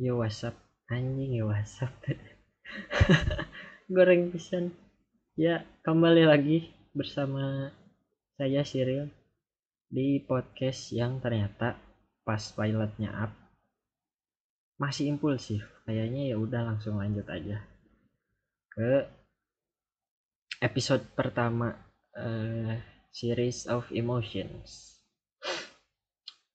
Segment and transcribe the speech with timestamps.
[0.00, 0.56] Yo WhatsApp
[0.88, 1.92] anjing ya WhatsApp
[3.92, 4.72] goreng pisan.
[5.36, 7.68] Ya kembali lagi bersama
[8.40, 9.12] saya Cyril
[9.92, 11.76] di podcast yang ternyata
[12.24, 13.28] pas pilotnya up
[14.80, 15.60] masih impulsif.
[15.84, 17.60] Kayaknya ya udah langsung lanjut aja
[18.72, 19.04] ke
[20.64, 21.76] episode pertama
[22.16, 22.72] uh,
[23.12, 24.96] series of emotions.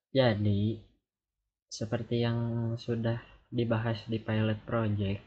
[0.09, 0.81] Jadi
[1.69, 5.21] seperti yang sudah dibahas di pilot project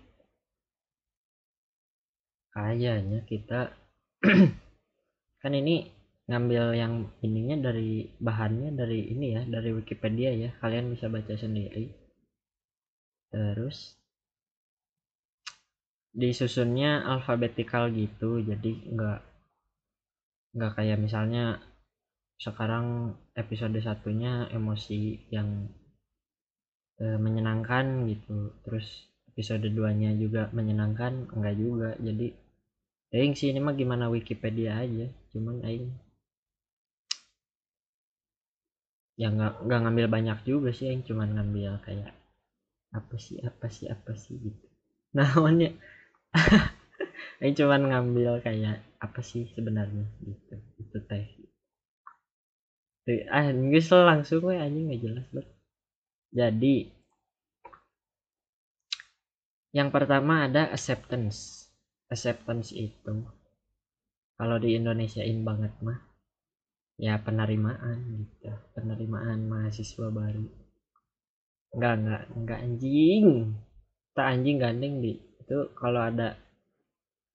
[2.53, 3.71] kayaknya kita
[5.43, 10.51] kan ini ngambil yang ininya dari bahannya dari ini ya dari Wikipedia ya.
[10.61, 11.89] Kalian bisa baca sendiri.
[13.33, 13.97] Terus
[16.13, 19.21] disusunnya alfabetikal gitu jadi nggak
[20.57, 21.63] nggak kayak misalnya
[22.41, 25.69] sekarang episode satunya emosi yang
[27.03, 28.53] e, menyenangkan gitu.
[28.67, 28.87] Terus
[29.31, 31.13] episode 2 nya juga menyenangkan?
[31.35, 31.91] Enggak juga.
[32.03, 32.27] Jadi
[33.15, 35.07] aing sih ini mah gimana Wikipedia aja.
[35.33, 35.87] Cuman aing
[39.19, 41.03] ya nggak nggak ngambil banyak juga sih aing.
[41.09, 42.13] Cuman ngambil kayak
[42.99, 44.67] apa sih apa sih apa sih gitu.
[45.17, 45.73] Nah namanya
[47.41, 50.55] aing cuman ngambil kayak apa sih sebenarnya gitu.
[50.83, 51.27] Itu teh.
[53.33, 55.58] Ah nggak langsung gue anjing nggak jelas banget
[56.33, 56.93] jadi
[59.73, 61.69] yang pertama ada acceptance.
[62.09, 63.15] Acceptance itu
[64.39, 65.99] kalau di Indonesiain banget mah
[66.99, 70.47] ya penerimaan gitu, penerimaan mahasiswa baru.
[71.77, 73.27] Enggak, enggak, enggak anjing.
[74.17, 75.13] Tak anjing gandeng di
[75.49, 76.37] itu kalau ada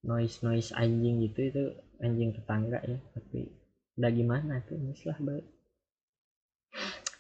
[0.04, 1.64] noise noise anjing gitu itu
[2.04, 3.50] anjing tetangga ya tapi
[3.98, 5.48] udah gimana tuh mislah baik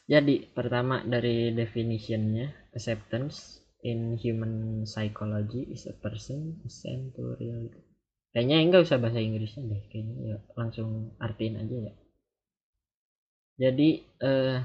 [0.04, 7.68] jadi pertama dari definitionnya acceptance in human psychology is a person sent to real
[8.34, 11.94] kayaknya enggak usah bahasa Inggrisnya deh kayaknya ya langsung artiin aja ya.
[13.54, 14.58] Jadi uh,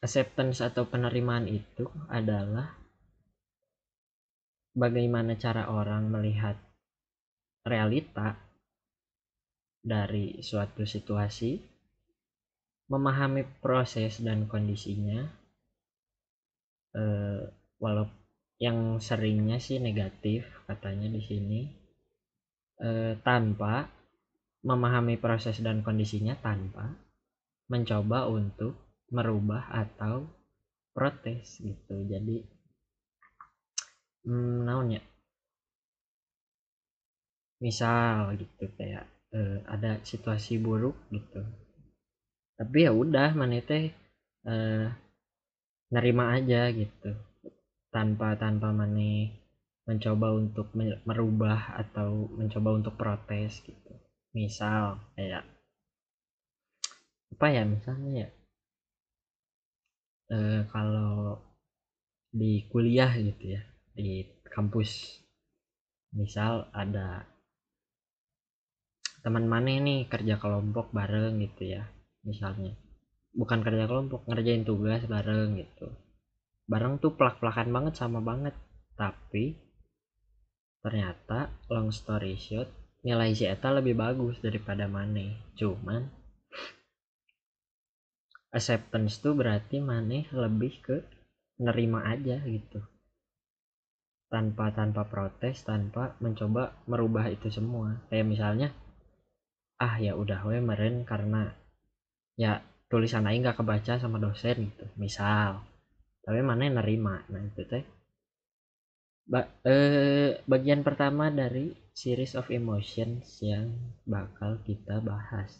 [0.00, 2.72] acceptance atau penerimaan itu adalah
[4.72, 6.56] bagaimana cara orang melihat
[7.68, 8.40] realita
[9.84, 11.60] dari suatu situasi
[12.90, 15.30] memahami proses dan kondisinya
[16.98, 17.46] eh,
[17.78, 18.10] walau
[18.58, 21.60] yang seringnya sih negatif katanya di sini
[22.82, 23.86] eh, tanpa
[24.66, 26.92] memahami proses dan kondisinya tanpa
[27.70, 28.74] mencoba untuk
[29.14, 30.26] merubah atau
[30.92, 31.94] protes gitu.
[32.10, 32.42] Jadi
[34.26, 35.00] hmm, naonnya
[37.62, 41.40] misal gitu kayak eh, ada situasi buruk gitu
[42.60, 43.88] tapi ya udah mana teh
[44.44, 44.86] eh,
[45.88, 47.16] nerima aja gitu.
[47.88, 49.32] Tanpa tanpa mana
[49.88, 50.68] mencoba untuk
[51.08, 53.92] merubah atau mencoba untuk protes gitu.
[54.36, 55.48] Misal kayak
[57.32, 58.28] apa ya misalnya ya?
[60.36, 61.40] Eh, kalau
[62.28, 63.62] di kuliah gitu ya
[63.96, 64.20] di
[64.52, 65.16] kampus.
[66.12, 67.24] Misal ada
[69.24, 71.84] teman mana nih kerja kelompok bareng gitu ya
[72.24, 72.76] misalnya.
[73.30, 75.88] Bukan kerja kelompok ngerjain tugas bareng gitu.
[76.66, 78.54] Bareng tuh plak-plakan banget sama banget.
[78.98, 79.54] Tapi
[80.80, 82.68] ternyata long story short
[83.00, 85.54] nilai si Eta lebih bagus daripada Mane.
[85.56, 86.04] Cuman
[88.50, 90.96] acceptance tuh berarti Mane lebih ke
[91.60, 92.82] nerima aja gitu.
[94.30, 97.98] Tanpa tanpa protes tanpa mencoba merubah itu semua.
[98.10, 98.68] Kayak misalnya
[99.80, 101.56] ah ya udah we meren karena
[102.40, 105.60] ya tulisan aing nggak kebaca sama dosen gitu misal.
[106.24, 107.20] Tapi mana yang nerima?
[107.28, 107.84] Nah itu teh.
[109.28, 113.68] Ba eh, bagian pertama dari series of emotions yang
[114.08, 115.52] bakal kita bahas.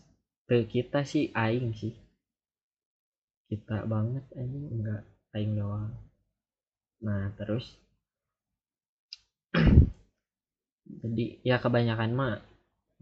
[0.49, 1.93] Ke kita sih aing sih.
[3.47, 5.03] Kita banget aing enggak
[5.37, 5.93] aing doang.
[7.05, 7.77] Nah terus.
[11.05, 12.41] Jadi ya kebanyakan mah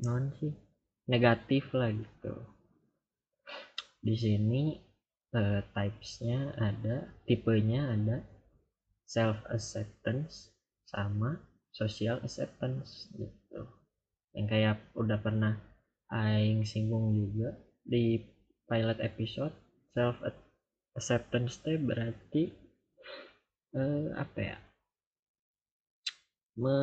[0.03, 0.53] non sih.
[1.09, 2.58] Negatif lah gitu
[4.09, 4.63] di sini
[5.37, 8.25] uh, typesnya ada tipenya ada
[9.05, 10.49] self acceptance
[10.89, 11.37] sama
[11.77, 13.69] social acceptance gitu.
[14.33, 15.61] Yang kayak udah pernah
[16.09, 17.53] aing singgung juga
[17.85, 18.25] di
[18.65, 19.53] pilot episode
[19.93, 20.17] self
[20.97, 22.49] acceptance teh berarti
[23.77, 24.57] uh, apa ya?
[26.57, 26.77] Me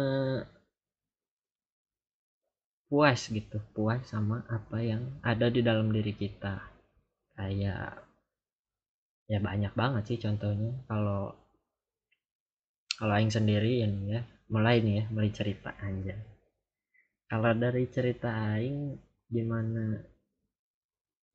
[2.85, 6.74] puas gitu puas sama apa yang ada di dalam diri kita
[7.35, 8.01] kayak
[9.31, 10.71] ya banyak banget sih contohnya.
[10.89, 11.33] Kalau
[12.95, 14.21] kalau aing sendiri ini ya
[14.53, 16.15] mulai nih ya mulai cerita aja.
[17.25, 18.95] Kalau dari cerita aing
[19.27, 19.99] gimana?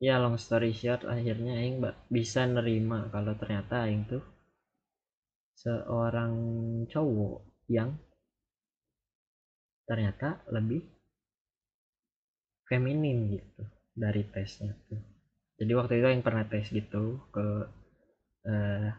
[0.01, 1.77] Ya long story short akhirnya aing
[2.09, 4.23] bisa nerima kalau ternyata aing tuh
[5.61, 6.33] seorang
[6.89, 7.93] cowok yang
[9.85, 10.81] ternyata lebih
[12.65, 13.61] feminim gitu
[13.93, 15.10] dari tesnya tuh
[15.61, 17.45] jadi waktu itu yang pernah tes gitu ke
[18.49, 18.89] eh,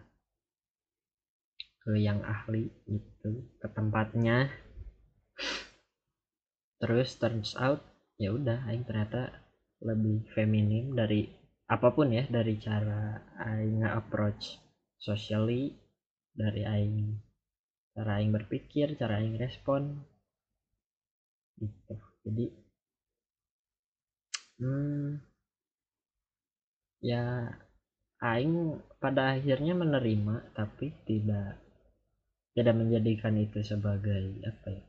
[1.82, 4.47] ke yang ahli gitu ke tempatnya.
[6.79, 7.82] Terus turns out
[8.14, 9.43] ya udah aing ternyata
[9.82, 11.26] lebih feminim dari
[11.67, 14.62] apa pun ya dari cara aing nge-approach
[15.03, 15.75] socially
[16.31, 17.19] dari aing
[17.99, 19.99] cara aing berpikir cara aing respon.
[21.58, 21.94] Gitu.
[22.23, 22.47] Jadi
[24.62, 25.31] hmm,
[27.03, 27.51] ya
[28.23, 31.59] aing pada akhirnya menerima tapi tidak
[32.55, 34.85] tidak menjadikan itu sebagai apa ya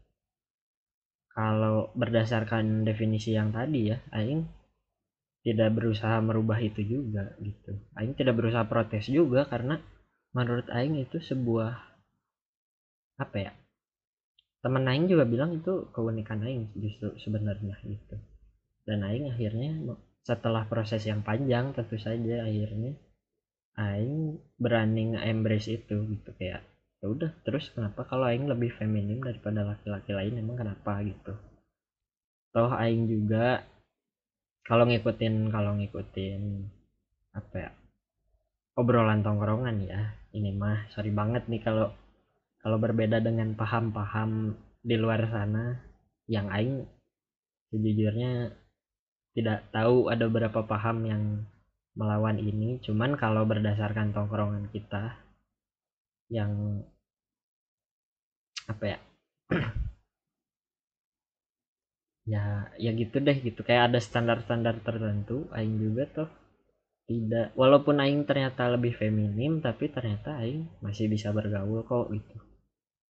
[1.34, 4.46] kalau berdasarkan definisi yang tadi ya aing
[5.44, 7.76] tidak berusaha merubah itu juga gitu.
[8.00, 9.76] Aing tidak berusaha protes juga karena
[10.32, 11.74] menurut aing itu sebuah
[13.20, 13.52] apa ya
[14.64, 18.16] teman aing juga bilang itu keunikan aing justru sebenarnya gitu.
[18.88, 19.76] Dan aing akhirnya
[20.24, 22.96] setelah proses yang panjang tentu saja akhirnya
[23.76, 26.30] aing berani nge-embrace itu gitu.
[26.40, 26.64] Kayak
[27.04, 31.04] ya udah terus kenapa kalau aing lebih feminim daripada laki-laki lain emang kenapa?
[31.04, 31.34] Gitu.
[32.56, 33.68] Toh aing juga
[34.64, 36.42] kalau ngikutin kalau ngikutin
[37.36, 37.72] apa ya
[38.80, 41.92] obrolan tongkrongan ya ini mah sorry banget nih kalau
[42.64, 45.84] kalau berbeda dengan paham-paham di luar sana
[46.32, 46.88] yang aing
[47.74, 48.63] sejujurnya
[49.34, 51.24] tidak tahu ada berapa paham yang
[51.98, 52.78] melawan ini.
[52.82, 55.18] Cuman kalau berdasarkan tongkrongan kita
[56.30, 56.82] yang
[58.70, 59.00] apa ya?
[62.24, 63.68] Ya ya gitu deh gitu.
[63.68, 66.30] Kayak ada standar-standar tertentu aing juga tuh
[67.04, 67.52] tidak.
[67.60, 72.40] Walaupun aing ternyata lebih feminim tapi ternyata aing masih bisa bergaul kok gitu.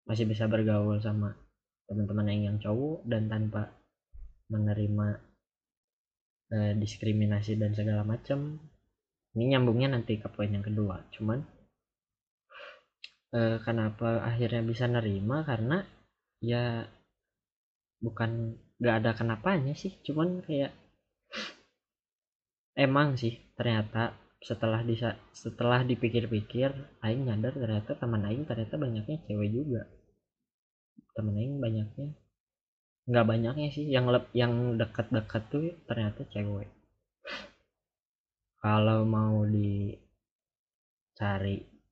[0.10, 1.38] Masih bisa bergaul sama
[1.86, 3.70] teman-teman aing yang cowok dan tanpa
[4.50, 5.22] menerima
[6.54, 8.62] eh, diskriminasi dan segala macam
[9.34, 11.02] ini nyambungnya nanti ke poin yang kedua.
[11.10, 11.42] Cuman
[13.34, 15.42] eh, kenapa akhirnya bisa nerima?
[15.42, 15.82] Karena
[16.44, 16.86] ya
[18.04, 19.98] bukan nggak ada kenapanya sih.
[20.06, 20.72] Cuman kayak
[22.78, 24.14] emang sih ternyata
[24.44, 29.82] setelah bisa setelah dipikir-pikir aing nyadar ternyata teman aing ternyata banyaknya cewek juga.
[31.18, 32.23] Teman aing banyaknya
[33.04, 36.72] nggak banyaknya sih yang lep, yang dekat-dekat tuh ternyata cewek.
[38.64, 40.00] Kalau mau dicari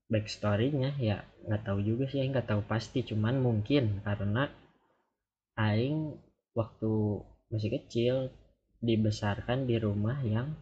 [0.08, 3.04] backstorynya ya nggak tahu juga sih nggak tahu pasti.
[3.04, 4.48] Cuman mungkin karena
[5.60, 6.16] aing
[6.56, 6.92] waktu
[7.52, 8.32] masih kecil
[8.80, 10.56] dibesarkan di rumah yang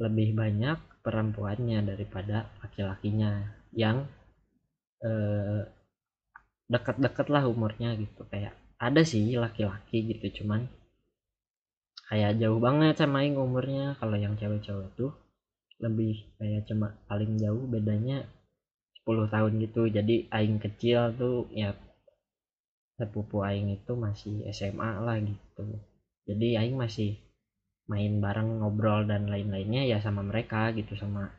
[0.00, 4.08] lebih banyak perempuannya daripada laki-lakinya yang
[5.04, 5.60] eh,
[6.72, 8.24] dekat-dekat lah umurnya gitu.
[8.32, 10.68] Kayak ada sih laki-laki gitu cuman
[12.06, 13.98] kayak jauh banget sama Aing umurnya.
[13.98, 15.12] Kalau yang cewek-cewek tuh
[15.82, 18.24] lebih kayak cuma paling jauh bedanya
[19.02, 19.90] 10 tahun gitu.
[19.90, 21.74] Jadi Aing kecil tuh ya
[22.96, 25.82] sepupu Aing itu masih SMA lah gitu.
[26.26, 27.18] Jadi Aing masih
[27.86, 31.30] main bareng ngobrol dan lain-lainnya ya sama mereka gitu sama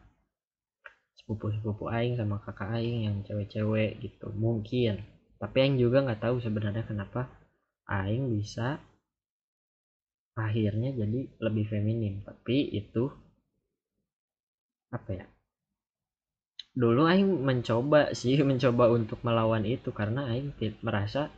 [1.19, 4.31] sepupu-sepupu Aing sama kakak Aing yang cewek-cewek gitu.
[4.35, 7.29] Mungkin tapi Aing juga nggak tahu sebenarnya kenapa
[7.87, 8.81] Aing bisa
[10.37, 13.09] akhirnya jadi lebih feminim tapi itu
[14.93, 15.25] apa ya?
[16.77, 19.89] Dulu Aing mencoba sih mencoba untuk melawan itu.
[19.91, 20.53] Karena Aing
[20.85, 21.33] merasa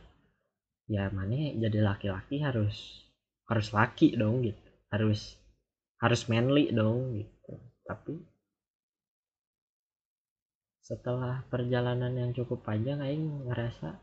[0.90, 3.06] ya mana jadi laki-laki harus
[3.48, 4.60] harus laki dong gitu.
[4.92, 5.38] Harus
[6.00, 7.52] harus manly dong gitu.
[7.88, 8.14] Tapi
[10.90, 13.94] setelah perjalanan yang cukup panjang aing ngerasa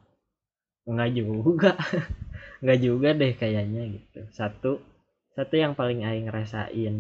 [0.88, 1.76] nggak juga.
[2.64, 4.24] Nggak juga deh kayaknya gitu.
[4.32, 4.80] Satu
[5.36, 6.96] satu yang paling aing ngerasain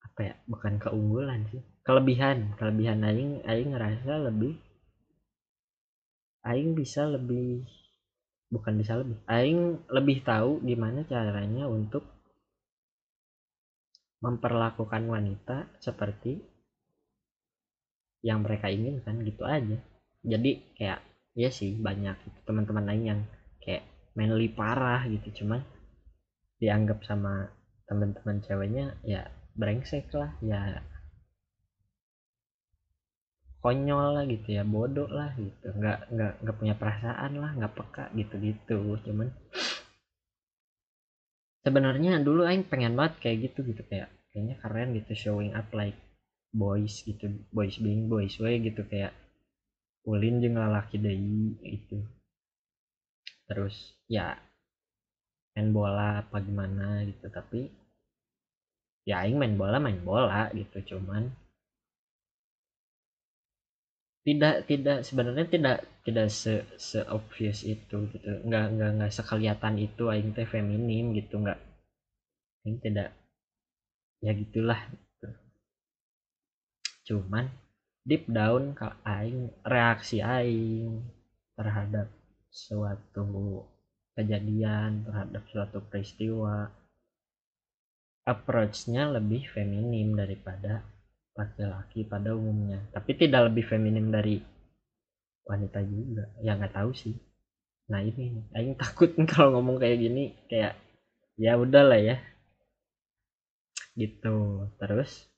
[0.00, 1.60] apa ya bukan keunggulan sih.
[1.82, 4.54] Kelebihan kelebihan aing aing ngerasa lebih
[6.46, 7.66] aing bisa lebih
[8.54, 12.06] bukan bisa lebih aing lebih tahu gimana caranya untuk
[14.24, 16.53] memperlakukan wanita seperti
[18.24, 19.76] yang mereka inginkan gitu aja.
[20.24, 20.50] Jadi
[20.80, 21.04] kayak
[21.36, 23.20] ya sih banyak gitu, teman-teman lain yang
[23.60, 23.84] kayak
[24.16, 25.44] manly parah gitu.
[25.44, 25.60] Cuman
[26.56, 27.52] dianggap sama
[27.84, 30.80] teman-teman ceweknya ya brengsek lah ya
[33.60, 35.68] konyol lah gitu ya bodoh lah gitu.
[35.76, 39.28] Nggak nggak nggak punya perasaan lah nggak peka gitu gitu cuman
[41.64, 43.84] sebenarnya dulu aing pengen banget kayak gitu gitu.
[43.84, 45.96] Kayak kayaknya keren gitu showing up like
[46.54, 49.12] boys gitu boys being boys way gitu kayak
[50.06, 51.98] ulin jeung lalaki deui itu
[53.50, 54.38] terus ya
[55.54, 57.68] main bola apa gimana gitu tapi
[59.04, 61.28] ya aing main bola main bola gitu cuman
[64.24, 68.28] tidak tidak sebenarnya tidak tidak se se obvious itu gitu.
[68.48, 71.60] Nggak nggak nggak sekeliatan itu aing teh feminim gitu nggak.
[72.64, 73.12] Aing tidak
[74.24, 74.80] ya gitulah.
[74.88, 75.03] gitu.
[77.04, 77.48] Cuman
[78.04, 81.04] deep down kalau aing reaksi aing
[81.56, 82.08] terhadap
[82.52, 83.64] suatu
[84.14, 86.70] kejadian terhadap suatu peristiwa
[88.24, 90.80] approach-nya lebih feminim daripada
[91.36, 92.80] laki-laki pada umumnya.
[92.94, 94.40] Tapi tidak lebih feminim dari
[95.44, 96.24] wanita juga.
[96.40, 97.14] Ya nggak tahu sih.
[97.92, 100.78] Nah ini aing takut kalau ngomong kayak gini kayak
[101.36, 102.16] ya udahlah ya.
[103.92, 104.70] Gitu.
[104.80, 105.28] Terus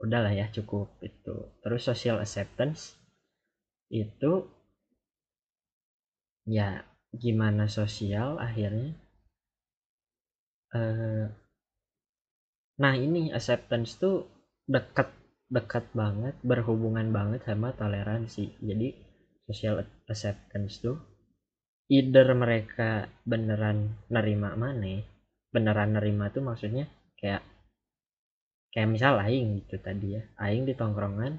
[0.00, 1.36] udahlah ya cukup itu.
[1.60, 2.96] Terus social acceptance
[3.92, 4.48] itu
[6.48, 8.96] ya gimana sosial akhirnya?
[10.72, 11.26] Eh,
[12.80, 14.24] nah ini acceptance tuh
[14.64, 15.12] dekat
[15.50, 18.56] dekat banget berhubungan banget sama toleransi.
[18.62, 18.88] Jadi
[19.44, 20.96] social acceptance tuh
[21.90, 25.02] either mereka beneran nerima mana
[25.50, 26.86] beneran nerima tuh maksudnya
[27.18, 27.42] kayak
[28.70, 30.22] kayak misal aing gitu tadi ya.
[30.38, 31.38] Aing di tongkrongan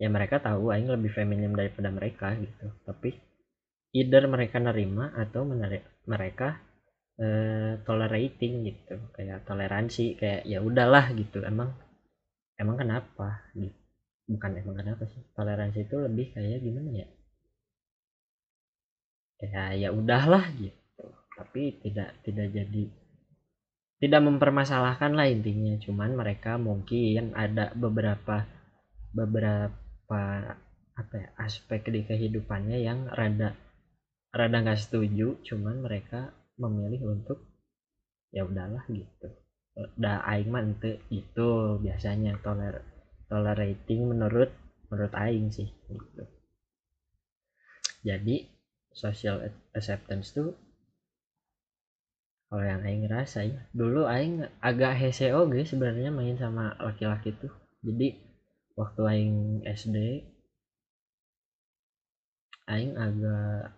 [0.00, 2.72] ya mereka tahu aing lebih feminim daripada mereka gitu.
[2.84, 3.16] Tapi
[3.96, 5.44] either mereka nerima atau
[6.06, 6.60] mereka
[7.20, 8.96] eh, tolerating gitu.
[9.16, 11.44] Kayak toleransi kayak ya udahlah gitu.
[11.44, 11.72] Emang
[12.60, 13.76] emang kenapa gitu?
[14.30, 15.22] Bukan emang kenapa sih.
[15.34, 17.08] Toleransi itu lebih kayak gimana ya?
[19.40, 21.04] Ya ya udahlah gitu.
[21.36, 22.84] Tapi tidak tidak jadi
[24.00, 25.76] tidak mempermasalahkan lah intinya.
[25.76, 28.48] Cuman mereka mungkin ada beberapa
[29.12, 30.22] beberapa
[30.96, 33.52] apa ya aspek di kehidupannya yang rada
[34.32, 35.36] rada nggak setuju.
[35.44, 37.44] Cuman mereka memilih untuk
[38.32, 39.28] ya udahlah gitu.
[40.00, 42.80] Da aing mah ente itu biasanya toler
[43.28, 44.50] tolerating menurut
[44.88, 46.24] menurut aing sih gitu.
[48.00, 48.48] Jadi
[48.96, 49.44] social
[49.76, 50.56] acceptance tuh
[52.50, 57.54] kalau yang aing rasa ya dulu aing agak hese oge sebenarnya main sama laki-laki tuh.
[57.86, 58.18] Jadi
[58.74, 60.26] waktu aing SD
[62.66, 63.70] aing agak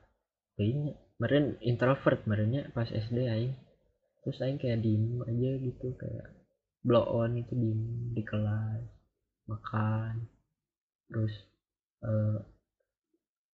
[0.57, 3.53] kayaknya meren introvert merenya pas SD aing.
[4.25, 6.33] Terus aing kayak diem aja gitu kayak
[6.81, 8.83] blow on itu diem di kelas
[9.47, 10.27] makan
[11.13, 11.35] terus
[12.07, 12.41] uh,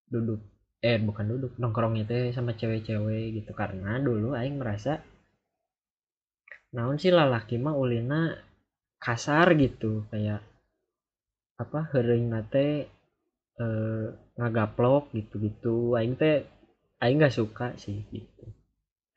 [0.08, 0.40] duduk
[0.78, 3.50] eh bukan duduk nongkrong itu sama cewek-cewek gitu.
[3.54, 5.02] Karena dulu aing merasa
[6.74, 8.34] naon sih lalaki mah ulina
[9.02, 10.06] kasar gitu.
[10.10, 10.42] Kayak
[11.58, 12.68] apa hering nate
[13.58, 14.06] eh,
[14.38, 15.98] ngagaplok gitu-gitu.
[15.98, 16.46] Aing teh
[17.02, 18.44] aing nggak suka sih gitu.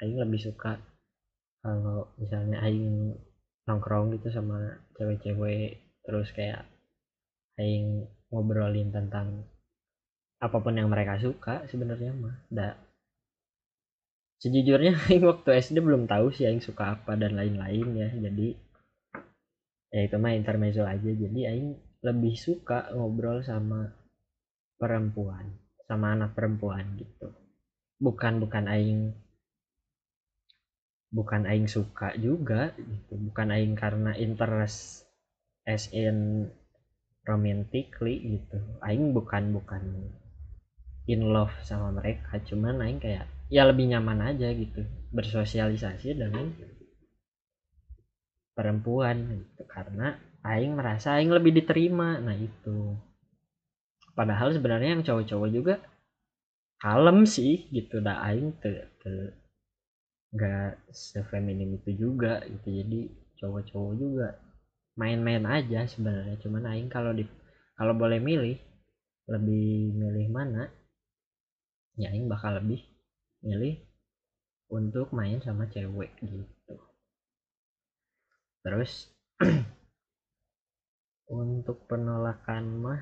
[0.02, 0.82] Aing lebih suka
[1.62, 3.14] kalau misalnya aing
[3.70, 5.78] nongkrong gitu sama cewek-cewek.
[6.02, 6.66] Terus kayak
[7.62, 9.46] aing ngobrolin tentang
[10.42, 12.36] apa pun yang mereka suka sebenarnya mah.
[12.50, 12.74] Da.
[14.42, 18.10] Sejujurnya aing waktu SD belum tahu sih aing suka apa dan lain-lain ya.
[18.10, 18.58] Jadi
[19.94, 21.12] ya itu mah intermezzo aja.
[21.14, 23.94] Jadi aing lebih suka ngobrol sama
[24.82, 25.46] perempuan
[25.86, 27.30] sama anak perempuan gitu.
[28.02, 29.14] Bukan bukan aing
[31.12, 33.14] bukan aing suka juga gitu.
[33.30, 35.06] Bukan aing karena interest
[35.68, 36.50] as in
[37.28, 38.58] romantically gitu.
[38.82, 39.84] Aing bukan bukan
[41.10, 42.38] in love sama mereka.
[42.46, 44.86] Cuman aing kayak ya lebih nyaman aja gitu.
[45.10, 46.54] Bersosialisasi dengan
[48.54, 49.64] perempuan gitu.
[49.66, 50.14] Karena
[50.46, 52.22] aing merasa aing lebih diterima.
[52.22, 52.94] Nah itu.
[54.12, 55.76] Padahal sebenarnya yang cowok-cowok juga
[56.78, 58.04] kalem sih gitu.
[58.04, 59.14] Dah aing te, te
[60.32, 62.68] nggak sefeminim itu juga gitu.
[62.70, 63.00] Jadi
[63.42, 64.28] cowok-cowok juga
[65.00, 66.38] main-main aja sebenarnya.
[66.44, 67.26] Cuman aing kalau di
[67.74, 68.60] kalau boleh milih
[69.32, 70.68] lebih milih mana
[72.02, 72.82] ya aing bakal lebih
[73.46, 73.78] milih
[74.74, 76.76] untuk main sama cewek gitu.
[78.66, 79.12] Terus
[81.42, 83.02] untuk penolakan mah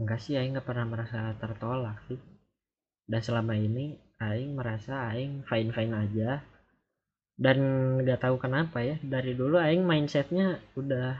[0.00, 2.20] enggak sih aing nggak pernah merasa tertolak sih.
[3.08, 6.40] Dan selama ini aing merasa aing fine fine aja.
[7.38, 7.58] Dan
[8.00, 11.18] nggak tahu kenapa ya dari dulu aing mindsetnya udah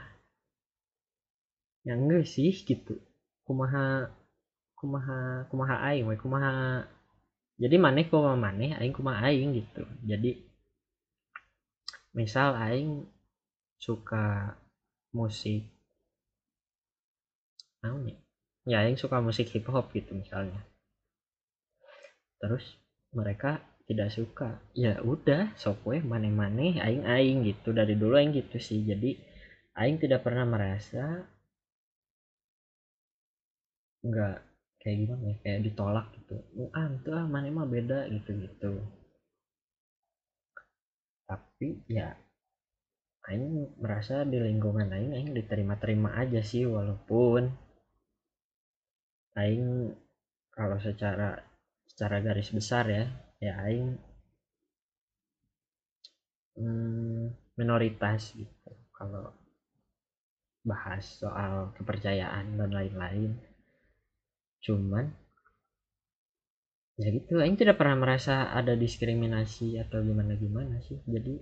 [1.83, 2.95] ya enggak sih gitu.
[3.43, 4.07] Kumaha
[4.79, 6.87] kumaha kumaha aing kumaha
[7.59, 9.83] jadi maneh kumaha maneh aing kumaha aing gitu.
[10.07, 10.39] Jadi
[12.15, 13.03] misal aing
[13.75, 14.55] suka
[15.11, 15.67] musik
[17.83, 18.17] naon ya?
[18.63, 20.63] Ya aing suka musik hip hop gitu misalnya.
[22.39, 22.63] Terus
[23.11, 24.63] mereka tidak suka.
[24.71, 27.75] Ya udah sok we maneh-maneh aing aing gitu.
[27.75, 28.87] Dari dulu aing gitu sih.
[28.87, 29.19] Jadi
[29.75, 31.27] aing tidak pernah merasa
[33.99, 34.48] nggak
[34.81, 36.35] kayak gimana ya kayak ditolak gitu.
[36.77, 38.71] Ah itu ah mana mah beda gitu gitu.
[41.29, 42.11] Tapi ya
[43.29, 43.45] aing
[43.83, 47.41] merasa di lingkungan aing aing diterima-terima aja sih walaupun
[49.41, 49.65] aing
[50.57, 51.29] kalau secara
[51.89, 53.05] secara garis besar ya
[53.45, 53.89] ya aing
[56.57, 57.23] hmm,
[57.57, 58.69] minoritas gitu.
[58.97, 59.25] Kalau
[60.69, 63.31] bahas soal kepercayaan dan lain-lain
[64.63, 65.05] cuman
[66.99, 67.39] ya gitu.
[67.39, 70.99] Aing tidak pernah merasa ada diskriminasi atau gimana gimana sih.
[71.07, 71.39] Jadi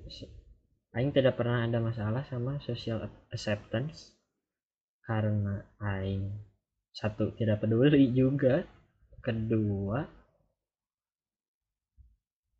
[0.93, 3.01] aing tidak pernah ada masalah sama social
[3.33, 4.13] acceptance.
[5.01, 6.29] Karena aing
[6.93, 8.61] satu tidak peduli juga.
[9.17, 10.07] Kedua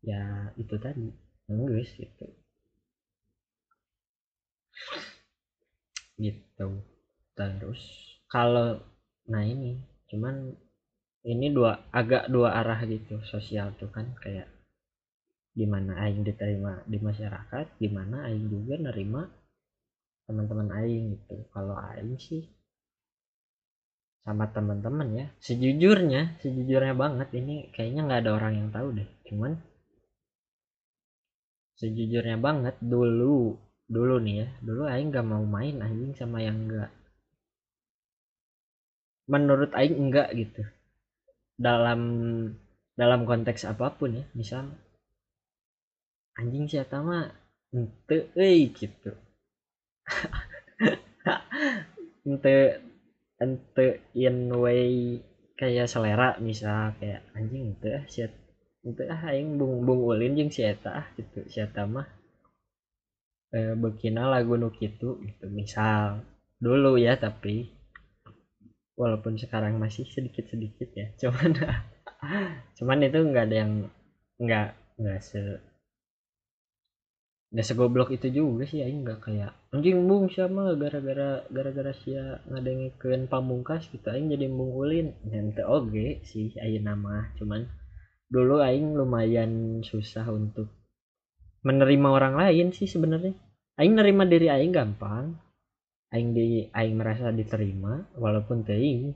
[0.04, 1.06] ya itu tadi
[1.48, 2.26] enggak gitu.
[6.18, 6.68] Gitu.
[7.38, 7.82] Terus
[8.26, 8.82] kalau
[9.30, 10.52] nah ini cuman
[11.28, 14.48] ini dua agak dua arah gitu sosial tuh kan kayak
[15.58, 19.26] gimana aing diterima di masyarakat gimana aing juga nerima
[20.28, 21.36] teman-teman aing gitu.
[21.50, 22.44] Kalau aing sih
[24.22, 27.28] sama teman-teman ya sejujurnya sejujurnya banget.
[27.32, 29.08] Ini kayaknya nggak ada orang yang tahu deh.
[29.26, 29.56] Cuman
[31.80, 33.56] sejujurnya banget dulu
[33.88, 36.92] dulu nih ya dulu aing gak mau main anjing sama yang enggak
[39.28, 40.64] menurut aing enggak gitu.
[41.60, 42.00] Dalam
[42.98, 44.66] dalam konteks apa pun ya misal
[46.34, 47.30] anjing siapa mah?
[47.70, 49.12] Ente euy gitu.
[52.26, 52.56] Ente
[53.38, 53.86] ente
[54.18, 55.22] in way
[55.54, 58.32] kayak selera misal kayak anjing ente ah siat
[58.82, 61.06] ente ah aing bung bung ulin jeung si eta ah?
[61.14, 62.18] gitu si eta mah?
[63.48, 66.20] Eh, bekina lagu nu kitu gitu misal.
[66.60, 67.77] Dulu ya tapi
[68.98, 71.54] walaupun sekarang masih sedikit-sedikit ya cuman
[72.74, 73.72] cuman itu nggak ada yang
[74.42, 75.40] nggak nggak se
[77.48, 83.30] nggak segoblok itu juga sih aing nggak kayak anjing bung sama gara-gara gara-gara sia ngadengikeun
[83.30, 84.76] pamungkas gitu aing jadi bung
[85.24, 87.64] nanti oge sih aing nama cuman
[88.28, 90.68] dulu aing lumayan susah untuk
[91.64, 93.34] menerima orang lain sih sebenarnya.
[93.78, 95.38] Aing nerima diri aing gampang
[96.08, 99.12] aing di aing merasa diterima walaupun teuing.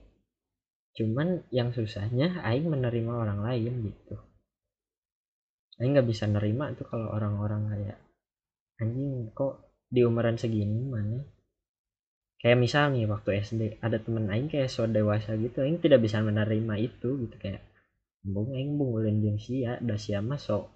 [0.93, 4.17] Cuman yang susahnya aing menerima orang lain gitu.
[5.81, 7.99] Aing nggak bisa nerima tuh kalau orang-orang kayak
[8.77, 11.25] anjing kok di umuran segini mana?
[12.43, 16.21] Kayak misal nih waktu SD ada temen aing kayak so dewasa gitu aing tidak bisa
[16.21, 17.37] menerima itu gitu.
[17.41, 17.65] Kayak
[18.21, 20.69] bung aing bung ulin jeung sia da sia mah so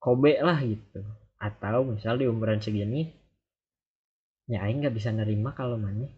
[0.00, 1.04] kobe lah gitu.
[1.36, 3.27] Atau misal di umuran segini
[4.48, 6.08] ya aing nggak bisa nerima kalau mana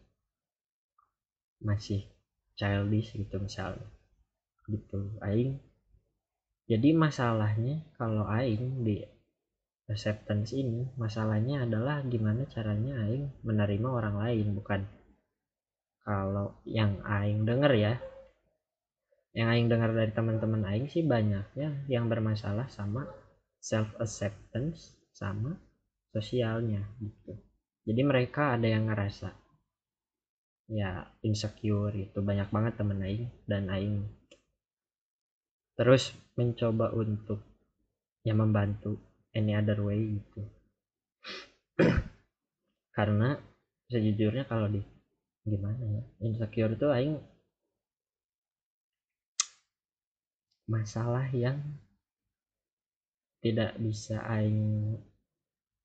[1.59, 2.07] masih
[2.55, 3.91] childish gitu misalnya.
[4.71, 5.19] Gitu.
[5.19, 5.59] Aing
[6.71, 9.03] jadi masalahnya kalau aing di
[9.91, 14.87] acceptance ini masalahnya adalah gimana caranya aing menerima orang lain bukan
[16.07, 17.95] kalau yang aing denger ya.
[19.35, 23.11] Yang aing dengar dari teman-teman aing sih banyak ya yang bermasalah sama
[23.59, 25.59] self acceptance sama
[26.15, 27.50] sosialnya gitu
[27.89, 29.33] jadi mereka ada yang ngerasa
[30.71, 32.19] ya insecure itu.
[32.23, 34.07] Banyak banget temen aing dan aing.
[35.75, 37.43] Terus mencoba untuk
[38.23, 39.01] ya membantu
[39.35, 40.43] any other way gitu.
[42.97, 43.35] Karena
[43.91, 44.81] sejujurnya kalau di
[45.41, 47.17] gimana ya insecure itu aing
[50.71, 51.59] masalah yang
[53.41, 54.95] tidak bisa aing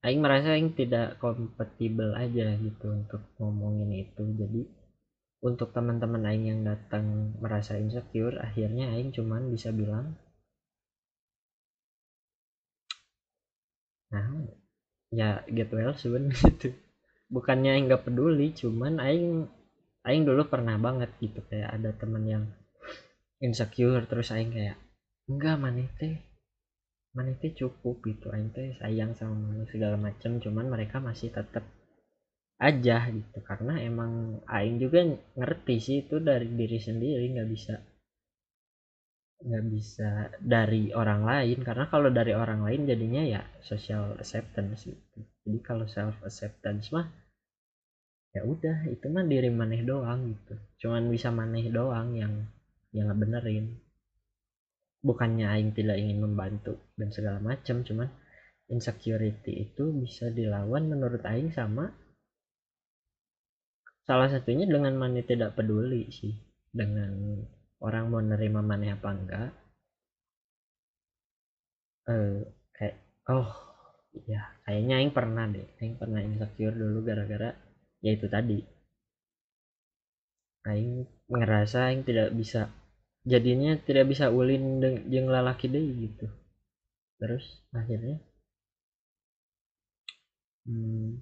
[0.05, 4.23] aing merasa aing tidak kompatibel aja gitu untuk ngomongin itu.
[4.37, 4.61] Jadi
[5.41, 10.17] untuk teman-teman aing yang datang merasa insecure akhirnya aing cuman bisa bilang
[14.13, 14.25] nah
[15.09, 16.69] ya get well soon gitu.
[17.25, 19.49] Bukannya aing gak peduli cuman aing
[20.05, 22.45] aing dulu pernah banget gitu kayak ada teman yang
[23.41, 24.77] insecure terus aing kayak
[25.25, 26.21] enggak maneh teh
[27.33, 28.27] itu cukup gitu.
[28.55, 31.63] Teh sayang sama mana segala macam cuman mereka masih tetap
[32.59, 33.37] aja gitu.
[33.49, 34.99] Karena emang aing juga
[35.39, 37.75] ngerti sih itu dari diri sendiri nggak bisa
[39.45, 40.09] nggak bisa
[40.43, 41.57] dari orang lain.
[41.63, 45.19] Karena kalau dari orang lain jadinya ya social acceptance gitu.
[45.47, 47.07] Jadi kalau self acceptance mah
[48.35, 50.53] ya udah itu mah diri maneh doang gitu.
[50.83, 52.33] Cuman bisa maneh doang yang
[52.91, 53.84] yang benerin
[55.05, 58.09] bukannya aing tidak ingin membantu dan segala macam cuman
[58.65, 61.93] insecurity itu bisa dilawan menurut aing sama
[64.05, 66.33] salah satunya dengan maneh tidak peduli sih.
[66.75, 67.41] Dengan
[67.81, 69.51] orang mau nerima maneh apa enggak
[72.05, 72.45] eh
[72.77, 72.95] kayak
[73.33, 73.49] oh
[74.29, 75.65] ya kayaknya aing pernah deh.
[75.81, 77.53] Aing pernah insecure dulu gara-gara
[78.01, 78.59] ya itu tadi.
[80.65, 82.69] Aing ngerasa aing tidak bisa
[83.25, 86.29] jadinya tidak bisa ulin jeung lalaki deh gitu.
[87.17, 88.21] Terus akhirnya?
[90.65, 91.21] Hmm,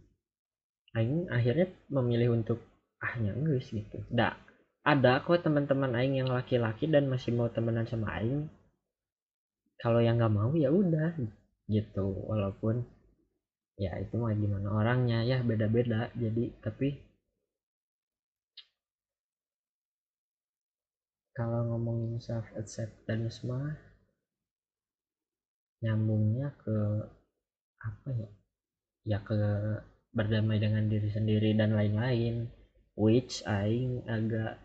[0.96, 2.60] aing akhirnya memilih untuk
[3.00, 4.04] ah nyanggus gitu.
[4.12, 4.40] Dak
[4.84, 8.52] ada kok teman-teman aing yang laki-laki dan masih mau temenan sama aing.
[9.80, 11.16] Kalau yang nggak mau ya udah
[11.72, 12.08] gitu.
[12.28, 12.84] Walaupun
[13.80, 16.12] ya itu mah gimana orangnya ya beda-beda.
[16.16, 17.00] Jadi tapi
[21.34, 23.74] kalau ngomongin self acceptance mah
[25.82, 26.78] nyambungnya ke
[27.82, 28.30] apa ya?
[29.04, 29.36] Ya ke
[30.14, 32.48] berdamai dengan diri sendiri dan lain-lain
[32.94, 34.62] which aing agak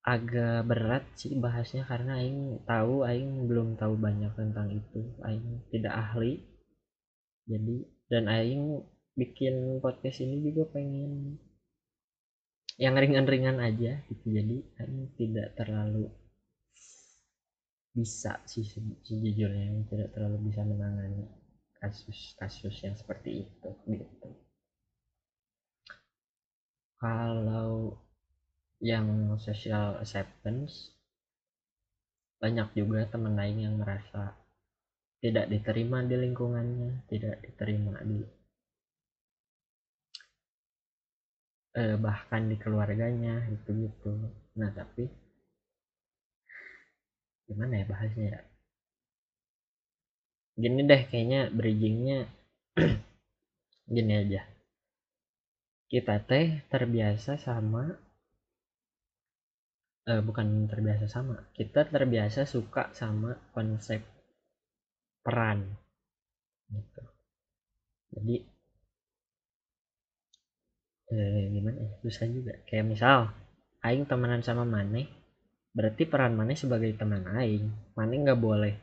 [0.00, 5.12] agak berat sih bahasnya karena aing tahu aing belum tahu banyak tentang itu.
[5.20, 6.40] Aing tidak ahli.
[7.44, 8.80] Jadi dan aing
[9.14, 11.36] bikin podcast ini juga pengen
[12.80, 14.26] yang ringan-ringan aja gitu.
[14.32, 16.08] Jadi aing tidak terlalu
[17.92, 18.64] bisa sih
[19.04, 21.28] sejujurnya tidak terlalu bisa menangani
[21.76, 24.28] kasus-kasus yang seperti itu gitu.
[26.96, 28.00] Kalau
[28.80, 30.96] yang social acceptance
[32.40, 34.32] banyak juga temen lain yang merasa
[35.20, 38.39] tidak diterima di lingkungannya tidak diterima di
[41.78, 44.10] eh, bahkan di keluarganya gitu gitu
[44.58, 45.06] nah tapi
[47.50, 48.40] gimana ya bahasnya ya?
[50.62, 52.30] Gini deh kayaknya bridgingnya
[53.94, 54.46] gini aja.
[55.90, 57.90] Kita teh terbiasa sama
[60.06, 63.98] uh, bukan terbiasa sama kita terbiasa suka sama konsep
[65.26, 65.66] peran
[66.70, 67.02] gitu.
[68.14, 68.36] Jadi
[71.10, 72.54] eh, gimana ya susah juga.
[72.66, 73.18] Kayak misal
[73.82, 75.08] aing temenan sama Mane
[75.70, 77.94] berarti peran Mane sebagai teman aing.
[77.98, 78.74] Mane nggak boleh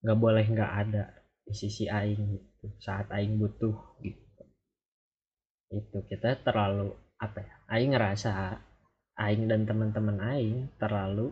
[0.00, 1.02] nggak boleh nggak ada
[1.44, 2.66] di sisi aing gitu.
[2.80, 4.42] Saat aing butuh gitu.
[5.70, 8.30] Itu kita terlalu apa ya aing ngerasa
[9.20, 11.28] aing dan teman-teman aing terlalu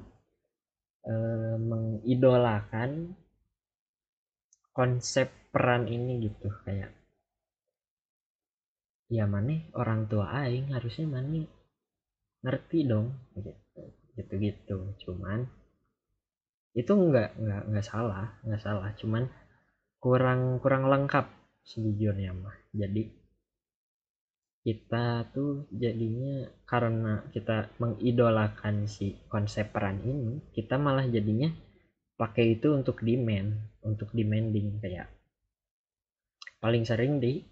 [1.02, 1.14] e,
[1.56, 3.16] mengidolakan
[4.76, 6.52] konsep peran ini gitu.
[6.62, 6.92] Kayak
[9.08, 11.44] ya mana orang tua aing harusnya mana
[12.44, 13.52] ngerti dong gitu
[14.14, 15.48] gitu gitu cuman
[16.78, 18.94] itu nggak nggak nggak salah nggak salah.
[18.94, 19.26] Cuman
[19.98, 21.26] kurang kurang lengkap
[21.66, 22.54] sejujurnya mah.
[22.70, 23.02] Jadi
[24.62, 31.48] kita tuh jadinya karena kita mengidolakan si konsep peran ini kita malah jadinya
[32.18, 34.78] pakai itu untuk demand untuk demanding.
[34.78, 35.10] Kayak
[36.62, 37.42] paling sering di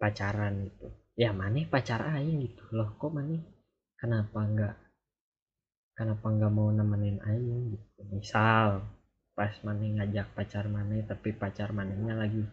[0.00, 0.88] pacaran gitu.
[1.20, 2.62] Ya mana pacar aja gitu.
[2.72, 3.36] Loh kok mana
[4.00, 4.76] kenapa enggak
[5.92, 8.00] kenapa enggak mau nemenin aing gitu?
[8.08, 8.88] Misal
[9.36, 12.44] pas mana ngajak pacar mana tapi pacar mananya lagi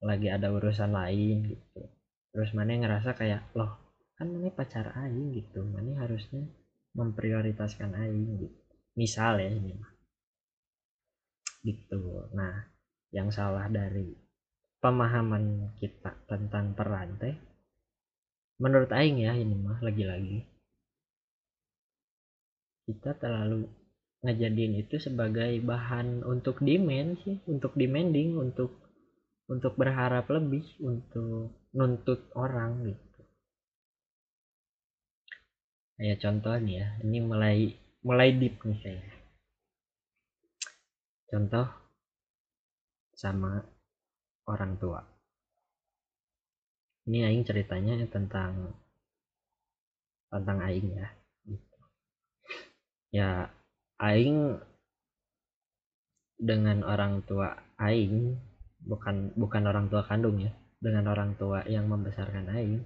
[0.00, 1.84] lagi ada urusan lain gitu.
[2.32, 3.76] Terus mana ngerasa kayak loh
[4.16, 5.60] kan mana pacar aing gitu.
[5.68, 6.48] Mana harusnya
[6.96, 8.56] memprioritaskan aing gitu.
[8.96, 9.76] Misal ya ini
[11.64, 12.32] gitu.
[12.32, 12.64] Nah
[13.12, 14.23] yang salah dari
[14.84, 17.32] pemahaman kita tentang peran teh
[18.60, 20.44] menurut aing ya ini mah lagi-lagi.
[22.84, 23.64] Kita terlalu
[24.20, 28.76] ngejadiin itu sebagai bahan untuk demand sih untuk demanding untuk
[29.48, 33.20] untuk berharap lebih untuk nuntut orang gitu.
[35.96, 37.56] Kayak contoh nih ya ini mulai
[38.04, 39.04] mulai deep nih saya.
[41.32, 41.66] Contoh
[43.16, 43.73] sama
[44.48, 45.00] orang tua.
[47.04, 48.72] Ini aing ceritanya tentang
[50.32, 51.08] tentang aing ya.
[53.14, 53.30] Ya
[54.00, 54.58] aing
[56.40, 58.36] dengan orang tua aing
[58.84, 60.52] bukan bukan orang tua kandung ya
[60.82, 62.82] dengan orang tua yang membesarkan aing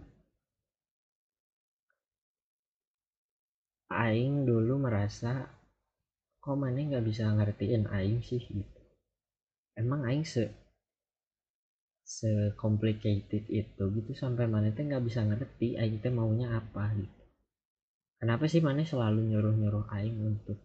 [3.88, 5.48] aing dulu merasa
[6.38, 8.40] kok mana nggak bisa ngertiin aing sih?
[8.40, 8.80] Gitu.
[9.76, 10.48] Emang aing se
[12.08, 17.22] se complicated itu gitu sampai mana teh nggak bisa ngerti aing teh maunya apa gitu.
[18.16, 20.56] Kenapa sih mana selalu nyuruh nyuruh aing untuk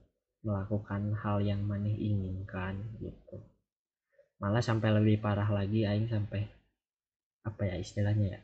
[0.47, 3.43] melakukan hal yang mana inginkan gitu?
[4.39, 6.47] Malah sampai lebih parah lagi aing sampai
[7.43, 8.41] apa ya istilahnya ya?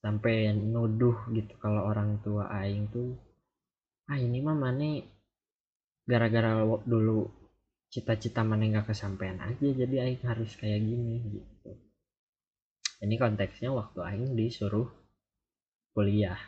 [0.00, 3.20] Sampai nuduh gitu kalau orang tua aing tuh
[4.08, 5.04] ah ini mah mana
[6.08, 7.37] gara-gara dulu
[7.88, 11.72] cita-cita mana nggak kesampaian aja jadi aing harus kayak gini gitu.
[12.98, 14.88] Ini konteksnya waktu aing disuruh
[15.96, 16.38] kuliah.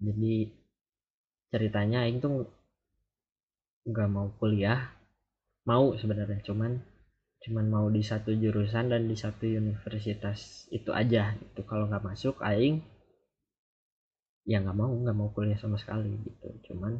[0.00, 0.48] Jadi
[1.52, 2.48] ceritanya aing tuh
[3.88, 4.92] nggak mau kuliah
[5.64, 6.80] mau sebenarnya cuman
[7.44, 12.36] cuman mau di satu jurusan dan di satu universitas itu aja itu kalau nggak masuk
[12.44, 12.84] aing
[14.48, 16.48] ya nggak mau nggak mau kuliah sama sekali gitu.
[16.72, 16.96] Cuman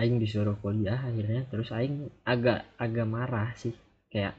[0.00, 1.96] aing disuruh kuliah akhirnya terus aing
[2.32, 3.74] agak agak marah sih.
[4.12, 4.34] Kayak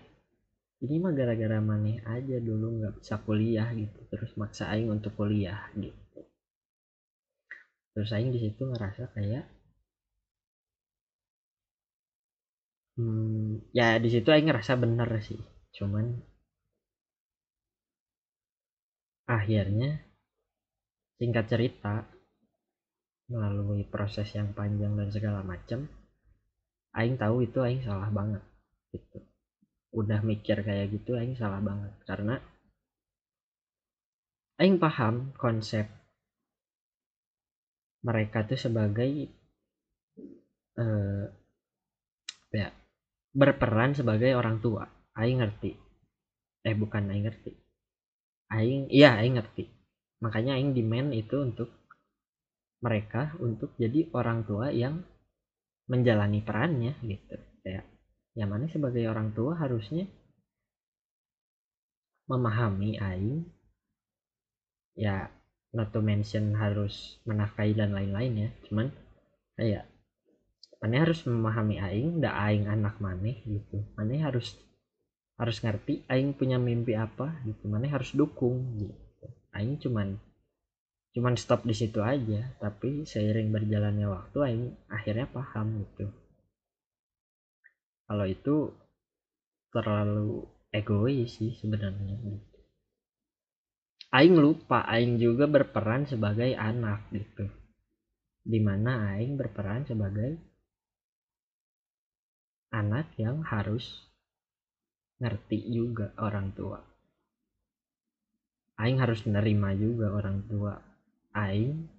[0.85, 3.99] ini mah gara-gara maneh aja dulu nggak bisa kuliah gitu.
[4.11, 6.19] Terus maksa aing untuk kuliah gitu.
[7.93, 9.45] Terus aing di situ ngerasa kayak
[12.97, 15.39] hmm, ya di situ aing ngerasa bener sih.
[15.77, 16.05] Cuman
[19.27, 19.89] akhirnya
[21.17, 22.03] singkat cerita
[23.31, 25.87] melalui proses yang panjang dan segala macam
[26.93, 28.43] aing tahu itu aing salah banget
[28.93, 29.19] gitu.
[29.93, 31.93] Udah mikir kayak gitu aing salah banget.
[32.05, 32.37] Karena
[34.61, 35.89] aing paham konsep
[38.03, 39.09] mereka tuh sebagai
[40.77, 41.25] eh,
[42.53, 42.67] ya
[43.33, 44.85] berperan sebagai orang tua.
[45.17, 45.73] Aing ngerti.
[46.65, 47.51] Eh bukan aing ngerti.
[48.53, 49.65] Aing iya aing ngerti.
[50.21, 51.82] Makanya aing demand itu untuk
[52.83, 54.99] mereka untuk jadi orang tua yang
[55.87, 57.39] menjalani perannya gitu.
[57.63, 57.87] Kayak
[58.35, 60.03] yang mana sebagai orang tua harusnya
[62.27, 63.47] memahami aing
[64.99, 65.31] ya
[65.73, 68.49] not to mention harus menafkahi dan lain-lain ya.
[68.67, 68.87] Cuman
[69.55, 69.87] kayak
[70.83, 73.79] mana harus memahami aing ndak aing anak maneh gitu.
[73.95, 74.59] Mana harus
[75.39, 77.71] harus ngerti aing punya mimpi apa gitu.
[77.71, 78.99] Mana harus dukung gitu.
[79.55, 80.19] Aing cuman
[81.13, 84.37] cuman stop di situ aja tapi seiring berjalannya waktu
[84.89, 86.09] akhirnya paham gitu.
[88.09, 88.73] Kalau itu
[89.69, 92.59] terlalu egois sih sebenarnya gitu.
[94.13, 97.45] Aing lupa aing juga berperan sebagai anak gitu.
[98.41, 100.37] Di mana aing berperan sebagai
[102.73, 104.09] anak yang harus
[105.21, 106.81] ngerti juga orang tua.
[108.81, 110.92] Aing harus menerima juga orang tua
[111.33, 111.89] aing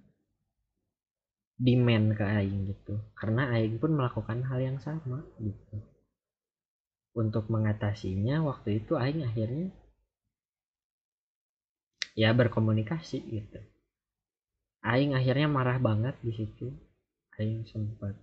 [1.55, 2.95] demand ke aing gitu.
[3.15, 5.75] Karena aing pun melakukan hal yang sama gitu.
[7.15, 9.71] Untuk mengatasinya waktu itu aing akhirnya
[12.15, 13.59] ya berkomunikasi gitu.
[14.83, 16.67] Aing akhirnya marah banget di situ.
[17.39, 18.15] Aing sempat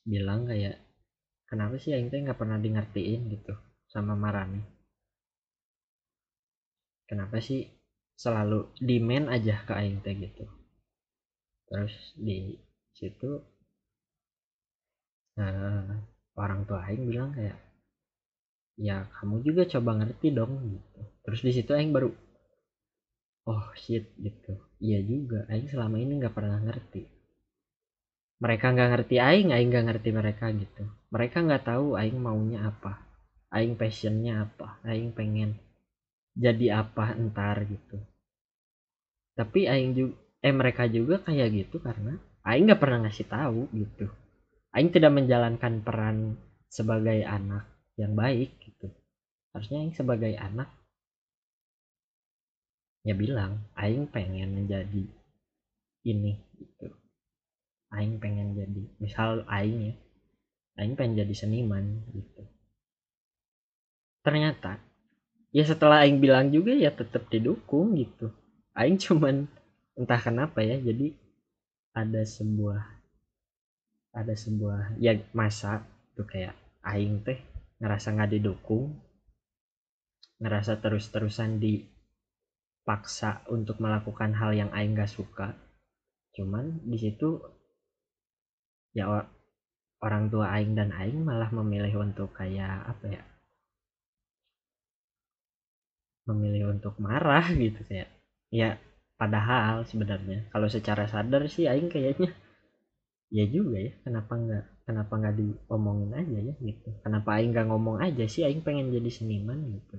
[0.00, 0.80] bilang kayak
[1.46, 3.54] kenapa sih aing teh nggak pernah di ngertiin gitu
[3.86, 4.62] sama Marani?
[7.06, 7.79] Kenapa sih
[8.20, 10.44] selalu demand aja ke aing teh gitu.
[11.64, 12.60] Terus di
[12.92, 13.40] situ
[15.40, 15.88] uh,
[16.36, 17.56] orang tua aing bilang kayak
[18.76, 21.00] ya kamu juga coba ngerti dong gitu.
[21.24, 22.12] Terus di situ aing baru
[23.48, 24.52] oh shit gitu.
[24.84, 27.08] Iya juga aing selama ini nggak pernah ngerti.
[28.40, 30.84] Mereka nggak ngerti aing aing nggak ngerti mereka gitu.
[31.08, 33.00] Mereka nggak tahu aing maunya apa
[33.48, 35.56] aing passionnya apa aing pengen
[36.36, 37.98] jadi apa entar gitu.
[39.34, 42.16] Tapi aing juga eh mereka juga kayak gitu karena
[42.48, 44.08] aing nggak pernah ngasih tahu gitu.
[44.72, 46.38] Aing tidak menjalankan peran
[46.70, 47.66] sebagai anak
[47.98, 48.88] yang baik gitu.
[49.52, 50.70] Harusnya aing sebagai anak
[53.00, 55.04] ya bilang aing pengen menjadi
[56.04, 56.88] ini gitu.
[57.92, 59.94] Aing pengen jadi misal aing ya
[60.80, 62.44] aing pengen jadi seniman gitu.
[64.24, 64.89] Ternyata
[65.50, 68.30] ya setelah aing bilang juga ya tetap didukung gitu.
[68.74, 69.50] Aing cuman
[69.98, 71.12] entah kenapa ya jadi
[71.94, 72.80] ada sebuah
[74.14, 76.54] ada sebuah ya masa tuh kayak
[76.86, 77.38] aing teh
[77.82, 78.94] ngerasa nggak didukung
[80.40, 85.52] ngerasa terus-terusan dipaksa untuk melakukan hal yang aing gak suka.
[86.32, 87.36] Cuman di situ
[88.96, 89.04] ya
[90.00, 93.22] orang tua aing dan aing malah memilih untuk kayak apa ya
[96.30, 98.08] memilih untuk marah gitu kayak
[98.50, 98.78] ya
[99.20, 100.48] padahal sebenarnya.
[100.48, 102.32] Kalau secara sadar sih aing kayaknya.
[103.30, 106.88] Ya juga ya kenapa nggak kenapa nggak diomongin aja ya gitu.
[107.04, 109.96] Kenapa aing nggak ngomong aja sih aing pengen jadi seniman gitu.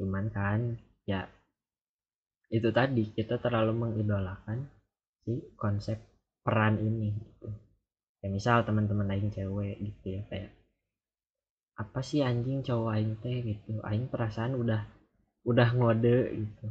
[0.00, 1.28] Cuman kan ya
[2.48, 4.70] itu tadi kita terlalu mengidolakan
[5.26, 5.98] si konsep
[6.40, 7.50] peran ini gitu.
[8.22, 10.52] Kayak misal teman-teman aing cewek gitu ya kayak
[11.74, 13.36] apa sih anjing cowok aing teh?
[13.42, 13.82] Gitu.
[13.82, 14.80] Aing perasaan udah
[15.44, 16.66] udah ngode gitu.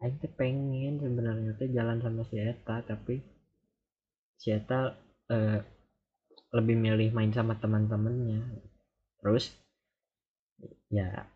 [0.00, 3.20] Aing teh pengen sebenarnya teh jalan sama si Eta tapi
[4.40, 4.96] si Eta
[5.28, 5.60] eh,
[6.56, 8.40] lebih milih main sama teman-temannya.
[9.20, 9.52] Terus
[10.92, 11.28] ya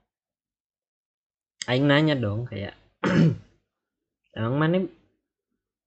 [1.64, 2.76] Aing nanya dong kayak
[4.36, 4.84] emang mana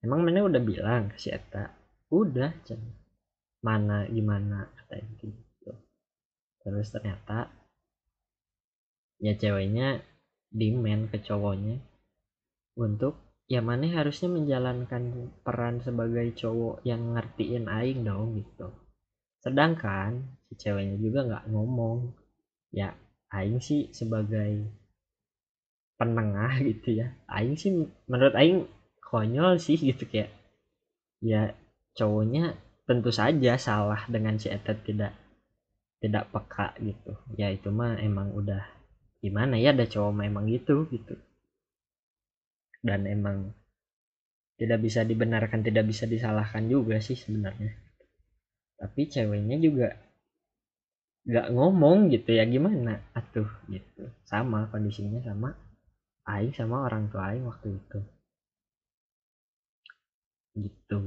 [0.02, 1.70] emang mana udah bilang ke si Eta
[2.10, 2.82] udah cen.
[3.62, 5.30] Mana gimana kata gitu.
[6.62, 7.50] Terus ternyata
[9.17, 10.02] ya ceweknya
[10.51, 11.83] demand ke cowoknya
[12.77, 18.69] untuk ya mana harusnya menjalankan peran sebagai cowok yang ngertiin aing dong gitu.
[19.41, 22.12] Sedangkan si ceweknya juga nggak ngomong.
[22.75, 22.93] Ya
[23.31, 24.67] aing sih sebagai
[25.95, 27.15] penengah gitu ya.
[27.31, 27.71] Aing sih
[28.05, 28.67] menurut aing
[29.01, 30.29] konyol sih gitu kayak
[31.23, 31.55] ya
[31.97, 32.53] cowoknya
[32.86, 35.15] tentu saja salah dengan si Etet tidak
[36.03, 37.17] tidak peka gitu.
[37.33, 38.76] Ya itu mah emang udah
[39.17, 41.15] gimana ya ada cowok mah emang gitu gitu.
[42.82, 43.51] Dan emang
[44.58, 47.73] tidak bisa dibenarkan tidak bisa disalahkan juga sih sebenarnya.
[48.77, 49.89] Tapi ceweknya juga
[51.27, 53.01] nggak ngomong gitu ya gimana?
[53.13, 54.10] Atuh gitu.
[54.25, 55.53] Sama kondisinya sama
[56.27, 57.99] Aing sama orang tua Aing waktu itu.
[60.58, 60.97] Gitu.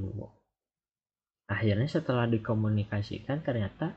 [1.51, 3.91] Akhirnya setelah dikomunikasikan ternyata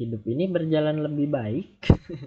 [0.00, 1.68] hidup ini berjalan lebih baik.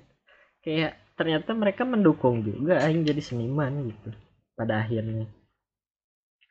[0.64, 4.10] Kayak ternyata mereka mendukung juga Aing jadi seniman gitu
[4.54, 5.26] pada akhirnya.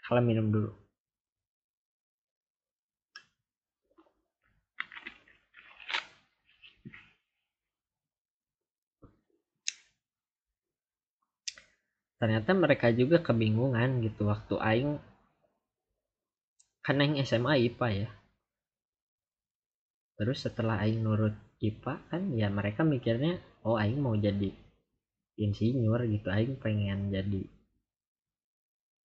[0.03, 0.71] Kalau minum dulu.
[12.23, 14.99] Ternyata mereka juga kebingungan gitu waktu Aing
[16.83, 18.09] kan Aing SMA IPA ya
[20.17, 24.51] terus setelah Aing nurut IPA kan ya mereka mikirnya oh Aing mau jadi
[25.39, 27.43] insinyur gitu Aing pengen jadi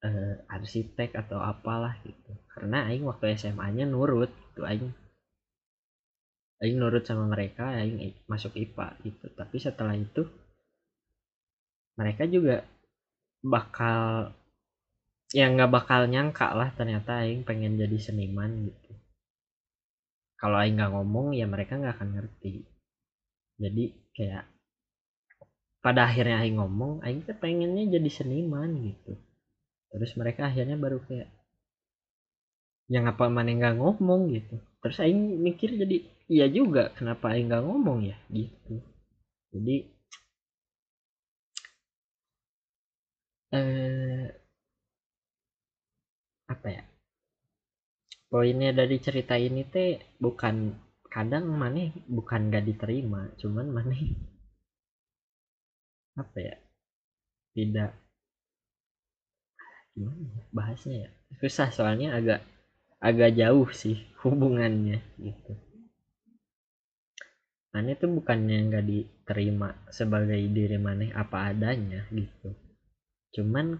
[0.03, 2.31] uh, arsitek atau apalah gitu.
[2.51, 4.91] Karena Aing waktu SMA nya nurut gitu Aing
[6.57, 9.25] Aing nurut sama mereka Aing masuk IPA gitu.
[9.37, 10.25] Tapi setelah itu
[11.97, 12.61] mereka juga
[13.41, 14.33] bakal
[15.33, 18.86] ya nggak bakal nyangka lah ternyata Aing pengen jadi seniman gitu
[20.41, 22.53] kalau Aing nggak ngomong ya mereka nggak akan ngerti.
[23.61, 23.83] Jadi
[24.15, 24.43] kayak
[25.85, 29.13] pada akhirnya Aing ngomong Aing tuh pengennya jadi seniman gitu.
[29.91, 31.29] Terus mereka akhirnya baru kayak
[32.93, 34.21] yang apa mana nggak ngomong?
[34.35, 34.55] gitu.
[34.81, 35.97] Terus Aing mikir jadi
[36.33, 38.17] iya juga kenapa Aing nggak ngomong ya?
[38.31, 38.73] gitu.
[39.53, 39.75] Jadi
[43.51, 44.31] eh
[46.47, 46.83] apa ya
[48.31, 49.91] poinnya dari cerita ini teh
[50.23, 50.55] bukan
[51.07, 53.95] kadang mana bukan gak diterima cuman mana
[56.21, 56.55] apa ya
[57.55, 57.91] tidak
[59.97, 61.09] gimana ya bahasnya ya
[61.41, 62.39] susah soalnya agak
[63.01, 65.53] agak jauh sih hubungannya gitu.
[67.73, 72.49] Mana itu bukannya nggak diterima sebagai diri mana apa adanya gitu.
[73.37, 73.77] Cuman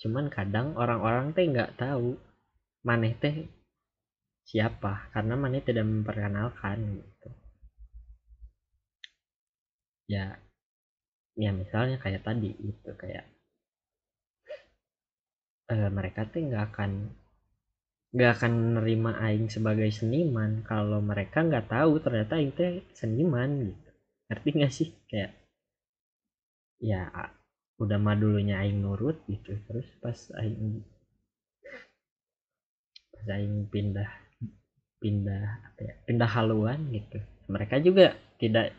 [0.00, 2.16] cuman kadang orang-orang teh nggak tahu
[2.86, 3.44] maneh teh
[4.48, 4.92] siapa?
[5.14, 7.28] Karena Mane tidak memperkenalkan gitu.
[10.08, 10.24] Ya
[11.42, 13.24] ya misalnya kayak tadi itu kayak
[15.72, 16.90] eh, mereka tuh nggak akan
[18.14, 23.90] nggak akan menerima Aing sebagai seniman kalau mereka nggak tahu ternyata Aing teh seniman gitu.
[24.28, 24.88] Ngerti nggak sih?
[25.08, 25.30] Kayak
[26.90, 27.02] ya
[27.82, 29.52] udah mah dulunya Aing nurut gitu.
[29.66, 30.82] Terus pas Aing
[33.12, 34.08] pas Aing pindah
[34.98, 37.18] pindah apa ya pindah haluan gitu.
[37.48, 38.74] Mereka juga tidak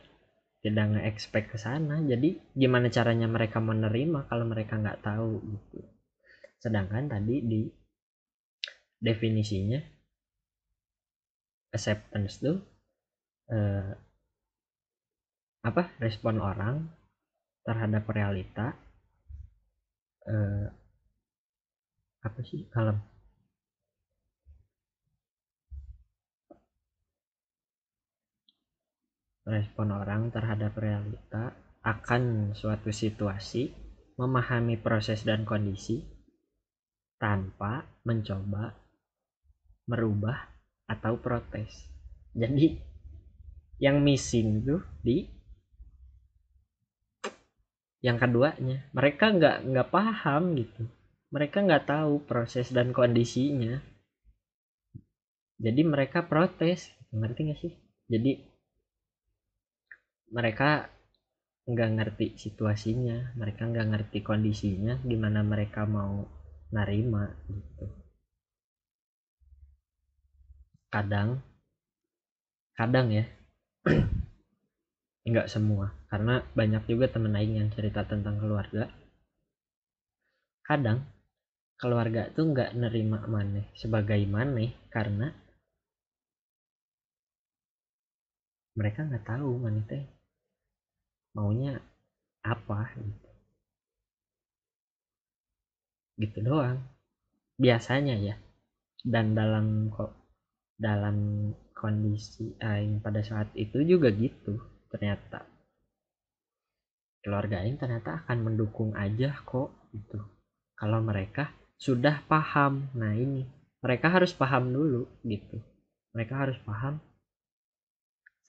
[0.59, 2.03] tidak nge-expect ke sana.
[2.03, 5.79] Jadi gimana caranya mereka menerima kalau mereka nggak tahu gitu.
[6.59, 7.61] Sedangkan tadi di
[8.99, 9.79] definisinya
[11.71, 12.59] acceptance tuh
[13.47, 13.91] eh,
[15.63, 16.87] apa respon orang
[17.63, 18.75] terhadap realita
[20.27, 20.67] eh,
[22.19, 22.99] apa sih kalem
[29.49, 33.73] respon orang terhadap realita akan suatu situasi
[34.19, 36.05] memahami proses dan kondisi
[37.19, 38.77] tanpa mencoba
[39.89, 40.37] merubah
[40.85, 41.89] atau protes.
[42.37, 42.77] Jadi
[43.79, 45.25] yang missing tuh di
[47.99, 48.87] yang keduanya.
[48.95, 50.83] Mereka nggak nggak paham gitu.
[51.29, 53.79] Mereka nggak tahu proses dan kondisinya.
[55.59, 56.91] Jadi mereka protes.
[57.11, 57.73] Ngerti gak sih?
[58.09, 58.48] Jadi
[60.29, 60.89] mereka
[61.69, 66.25] nggak ngerti situasinya mereka nggak ngerti kondisinya gimana mereka mau
[66.73, 67.85] narima gitu.
[70.89, 71.41] Kadang
[72.73, 73.25] kadang ya
[75.29, 75.93] nggak semua.
[76.09, 78.89] Karena banyak juga temen aing yang cerita tentang keluarga.
[80.65, 81.05] Kadang
[81.77, 85.29] keluarga tuh nggak nerima maneh sebagai maneh karena
[88.73, 90.18] mereka nggak tahu maneh teh
[91.33, 91.79] maunya
[92.43, 93.29] apa gitu.
[96.19, 96.83] Gitu doang.
[97.59, 98.35] Biasanya ya.
[98.99, 100.11] Dan dalam kok
[100.75, 104.59] dalam kondisi aing pada saat itu juga gitu
[104.91, 105.47] ternyata.
[107.19, 110.19] Keluarga aing ternyata akan mendukung aja kok gitu.
[110.75, 112.91] Kalau mereka sudah paham.
[112.95, 113.47] Nah ini.
[113.79, 115.63] Mereka harus paham dulu gitu.
[116.11, 116.99] Mereka harus paham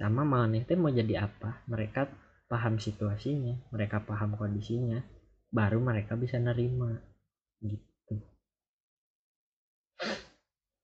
[0.01, 0.25] sama
[0.65, 1.61] teh mau jadi apa.
[1.69, 2.09] Mereka
[2.51, 4.99] paham situasinya mereka paham kondisinya
[5.55, 6.99] baru mereka bisa nerima
[7.63, 8.19] gitu.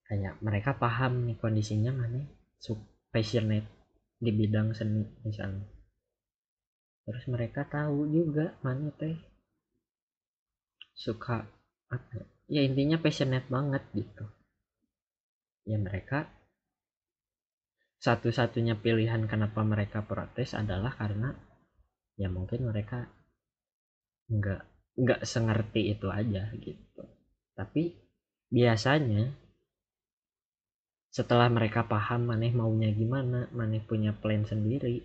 [0.06, 2.22] Kayak mereka paham nih kondisinya mana
[3.10, 3.66] passionate
[4.22, 5.66] di bidang seni misalnya.
[7.02, 9.18] Terus mereka tahu juga mana teh
[10.94, 11.42] suka
[11.90, 14.26] apa ya, ya intinya passionate banget gitu.
[15.66, 16.30] Ya mereka
[17.98, 21.34] satu-satunya pilihan kenapa mereka protes adalah karena
[22.16, 23.04] ya mungkin mereka
[24.32, 24.62] nggak
[24.96, 27.04] nggak sengerti itu aja gitu.
[27.52, 27.92] Tapi
[28.48, 29.32] biasanya
[31.12, 35.04] setelah mereka paham maneh maunya gimana maneh punya plan sendiri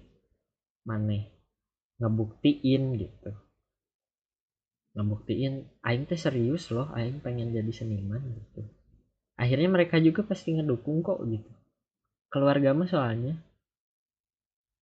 [0.87, 1.27] maneh
[1.99, 3.31] ngebuktiin gitu.
[4.95, 8.63] Ngebuktiin aing teh serius loh aing pengen jadi seniman gitu.
[9.39, 11.51] Akhirnya mereka juga pasti ngedukung kok gitu.
[12.31, 13.35] Keluarga mah soalnya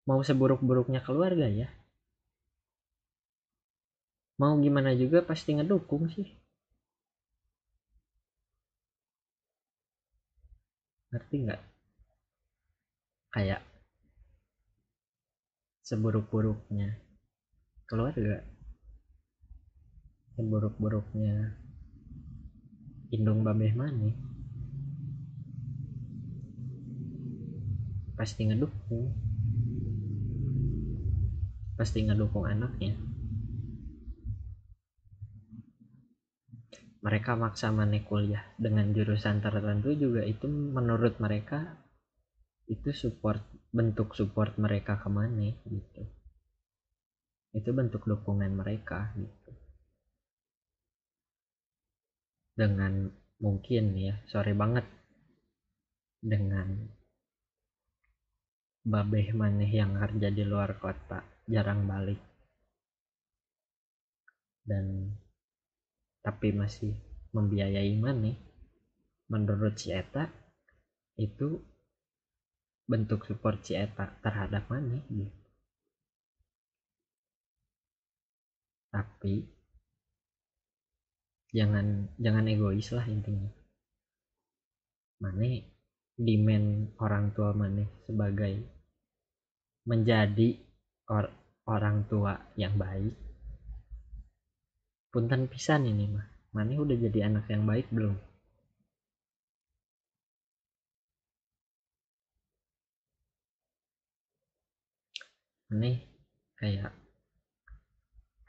[0.10, 1.70] mau seburuk-buruknya keluarga ya
[4.40, 6.28] mau gimana juga pasti ngedukung sih.
[11.12, 11.62] Ngerti nggak?
[13.36, 13.62] Kayak
[15.84, 16.96] seburuk-buruknya.
[17.84, 18.40] Keluarga.
[20.40, 21.60] Seburuk-buruknya.
[23.12, 24.16] Indung babeh mana
[28.16, 29.16] pasti ngedukung.
[31.80, 33.09] Pasti ngedukung anaknya
[37.00, 41.80] mereka maksa mana kuliah dengan jurusan tertentu juga itu menurut mereka
[42.70, 43.42] itu support
[43.74, 46.04] bentuk support mereka ke mana gitu.
[47.56, 49.52] Itu bentuk dukungan mereka gitu.
[52.54, 54.86] Dengan mungkin ya sorry banget.
[56.20, 56.68] Dengan
[58.84, 62.22] babeh maneh yang kerja di luar kota jarang balik.
[64.62, 65.16] Dan
[66.20, 66.94] tapi masih
[67.32, 68.36] membiayai maneh
[69.30, 70.28] menurut si Eta
[71.16, 71.62] itu
[72.90, 75.30] bentuk support si Eta terhadap maneh gitu.
[78.90, 79.46] Tapi
[81.54, 83.54] jangan jangan egois lah intinya.
[85.22, 85.62] Maneh
[86.18, 88.66] demand orang tua maneh sebagai
[89.86, 90.58] menjadi
[91.08, 91.30] or,
[91.70, 93.29] orang tua yang baik
[95.10, 96.26] punten pisan ini mah.
[96.54, 98.18] Mana udah jadi anak yang baik belum?
[105.70, 106.02] Aneh
[106.58, 106.94] kayak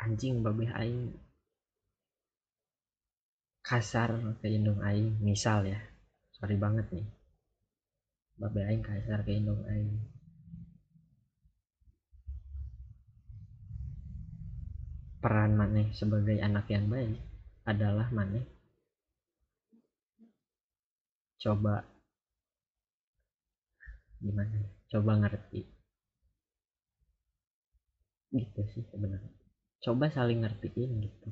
[0.01, 1.13] anjing babe aing.
[3.61, 5.81] Kasar ke indung aing misal ya.
[6.33, 7.07] Sorry banget nih.
[8.41, 10.20] Babe aing kasar ke indung aing
[15.21, 17.21] peran maneh sebagai anak yang baik
[17.69, 18.45] adalah maneh
[21.41, 21.85] coba
[24.21, 25.65] gimana ya, coba ngerti.
[28.31, 29.33] Gitu sih sebenarnya.
[29.81, 31.29] Coba saling ngertiin gitu.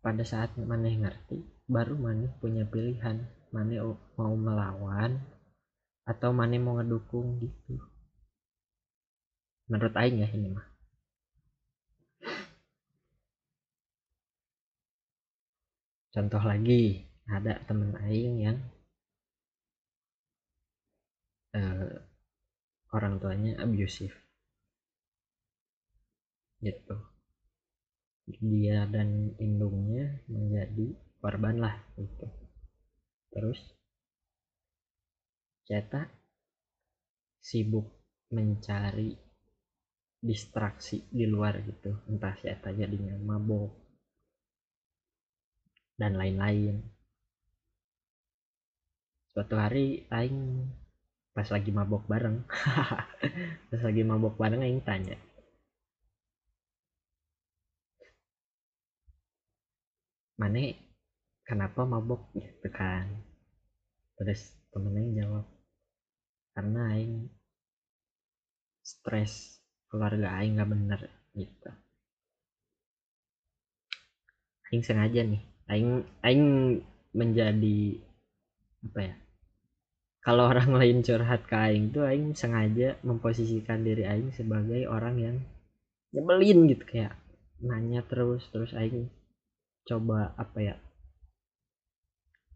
[0.00, 3.28] Pada saat maneh ngerti baru maneh punya pilihan.
[3.52, 3.78] Maneh
[4.18, 5.20] mau melawan
[6.08, 7.78] atau mana mau ngedukung gitu.
[9.68, 10.75] Menurut aing ya ini mah
[16.16, 18.58] contoh lagi ada temen aing yang
[21.52, 21.92] uh,
[22.96, 24.16] orang tuanya abusive.
[26.64, 26.96] Gitu.
[28.40, 32.26] Dia dan indungnya menjadi korban lah gitu.
[33.28, 33.60] Terus
[35.68, 36.08] cetak
[37.44, 37.92] sibuk
[38.32, 39.12] mencari
[40.24, 41.92] distraksi di luar gitu.
[42.08, 43.85] Entah siapa jadinya mabok
[46.00, 46.84] dan lain-lain.
[49.32, 50.64] Suatu hari aing
[51.36, 52.40] pas lagi mabok bareng
[53.68, 55.20] pas lagi mabok bareng aing tanya
[60.36, 60.76] mana
[61.48, 62.28] kenapa mabok?
[62.36, 63.08] Gitu kan.
[64.16, 65.44] Terus temennya jawab
[66.56, 67.28] karena aing
[68.80, 69.60] stres
[69.92, 71.00] keluarga aing nggak bener
[71.36, 71.70] gitu.
[74.72, 76.44] Aing sengaja nih aing aing
[77.16, 77.78] menjadi
[78.86, 79.14] apa ya
[80.26, 85.36] kalau orang lain curhat ke aing tuh aing sengaja memposisikan diri aing sebagai orang yang
[86.14, 87.14] nyebelin gitu kayak
[87.62, 89.10] nanya terus terus aing
[89.86, 90.76] coba apa ya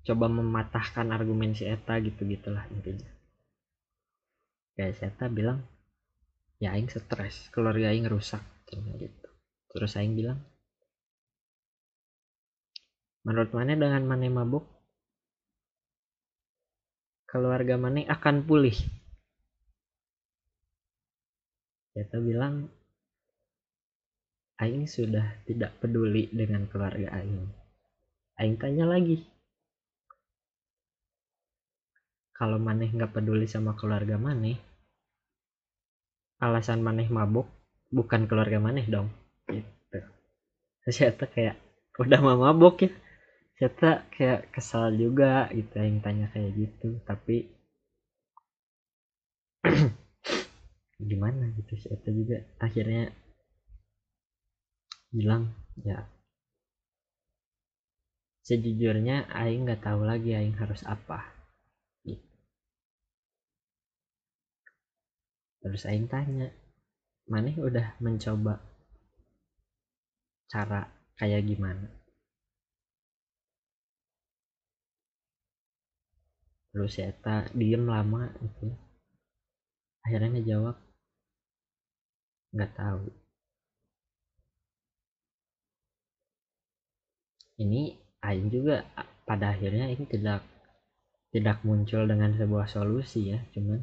[0.05, 3.07] coba mematahkan argumen si Eta gitu gitulah intinya.
[4.75, 5.63] Kayak si Eta bilang
[6.61, 8.43] ya aing stres keluarga aing rusak
[8.73, 9.29] gitu.
[9.71, 10.41] Terus aing bilang
[13.27, 14.65] menurut mana dengan mana mabuk
[17.29, 18.77] keluarga mana akan pulih
[21.91, 22.71] Eta bilang
[24.61, 27.49] Aing sudah tidak peduli dengan keluarga Aing.
[28.39, 29.25] Aing tanya lagi.
[32.37, 34.57] Kalau Maneh nggak peduli sama keluarga Maneh,
[36.41, 37.49] alasan Maneh mabuk
[37.89, 39.09] bukan keluarga Maneh dong.
[39.49, 39.99] Gitu.
[40.89, 41.57] Saya kayak
[42.01, 42.91] udah mau mabuk ya.
[43.61, 46.97] Saya kayak kesal juga gitu yang tanya kayak gitu.
[47.05, 47.45] Tapi
[51.11, 53.13] gimana gitu saya juga akhirnya
[55.13, 55.53] bilang
[55.85, 56.09] ya
[58.47, 61.29] sejujurnya aing nggak tahu lagi aing harus apa
[62.07, 62.25] gitu.
[65.61, 66.49] terus aing tanya
[67.29, 68.59] mana udah mencoba
[70.49, 70.89] cara
[71.21, 72.00] kayak gimana
[76.71, 78.71] terus ya tak diem lama gitu.
[80.07, 80.77] Akhirnya ngejawab
[82.55, 83.05] nggak tahu.
[87.61, 87.83] Ini
[88.25, 88.89] Aing juga
[89.29, 90.41] pada akhirnya ini tidak
[91.31, 93.81] tidak muncul dengan sebuah solusi ya cuman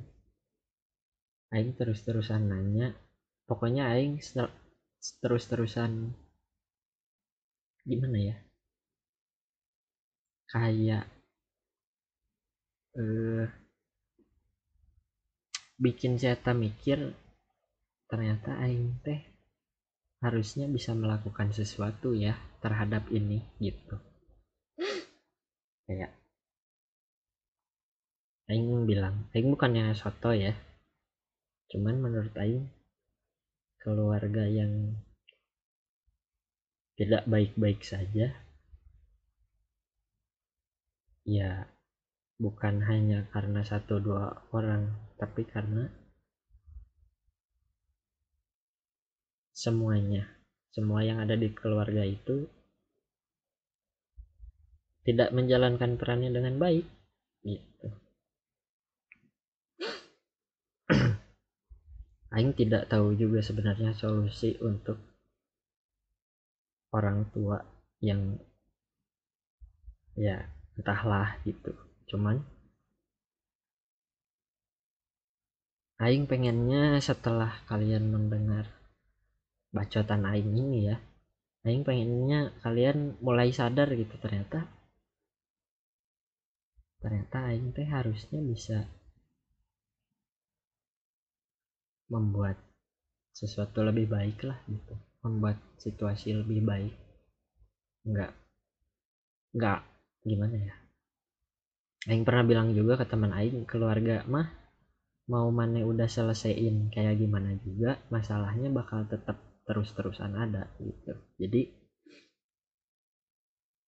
[1.54, 2.92] Aing terus-terusan nanya.
[3.48, 4.20] Pokoknya Aing
[5.24, 6.12] terus-terusan
[7.88, 8.36] gimana ya?
[10.52, 11.08] Kayak
[12.98, 13.46] eh,
[15.78, 17.14] bikin saya mikir
[18.10, 19.22] ternyata Aing teh
[20.26, 24.02] harusnya bisa melakukan sesuatu ya terhadap ini gitu.
[25.86, 26.18] Kayak
[28.50, 30.58] Aing bilang Aing bukannya soto ya
[31.68, 32.66] cuman menurut Aing
[33.84, 34.98] keluarga yang
[36.98, 38.34] tidak baik-baik saja
[41.28, 41.77] ya
[42.38, 45.90] bukan hanya karena satu dua orang tapi karena
[49.58, 50.30] semuanya.
[50.70, 52.46] Semua yang ada di keluarga itu
[55.02, 56.86] tidak menjalankan perannya dengan baik
[57.42, 57.90] gitu.
[62.38, 65.02] Aing tidak tahu juga sebenarnya solusi untuk
[66.94, 67.58] orang tua
[68.06, 68.38] yang
[70.14, 70.46] ya
[70.78, 72.40] entahlah gitu cuman
[75.98, 78.70] Aing pengennya setelah kalian mendengar
[79.74, 81.02] bacotan aing ini ya
[81.66, 84.70] aing pengennya kalian mulai sadar gitu ternyata
[87.02, 88.86] ternyata aing teh harusnya bisa
[92.14, 92.62] membuat
[93.34, 94.94] sesuatu lebih baik lah gitu
[95.26, 96.94] membuat situasi lebih baik.
[98.08, 98.32] Enggak
[99.52, 99.82] enggak
[100.24, 100.87] gimana ya
[102.08, 104.48] Aing pernah bilang juga ke teman Aing keluarga mah
[105.28, 109.36] mau mana udah selesaiin kayak gimana juga masalahnya bakal tetap
[109.68, 111.12] terus-terusan ada gitu.
[111.36, 111.68] Jadi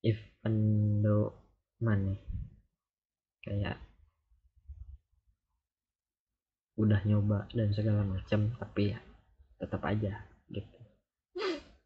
[0.04, 1.32] if endo
[1.80, 2.20] mana
[3.40, 3.80] kayak
[6.76, 9.00] udah nyoba dan segala macam tapi ya
[9.64, 10.80] tetap aja gitu.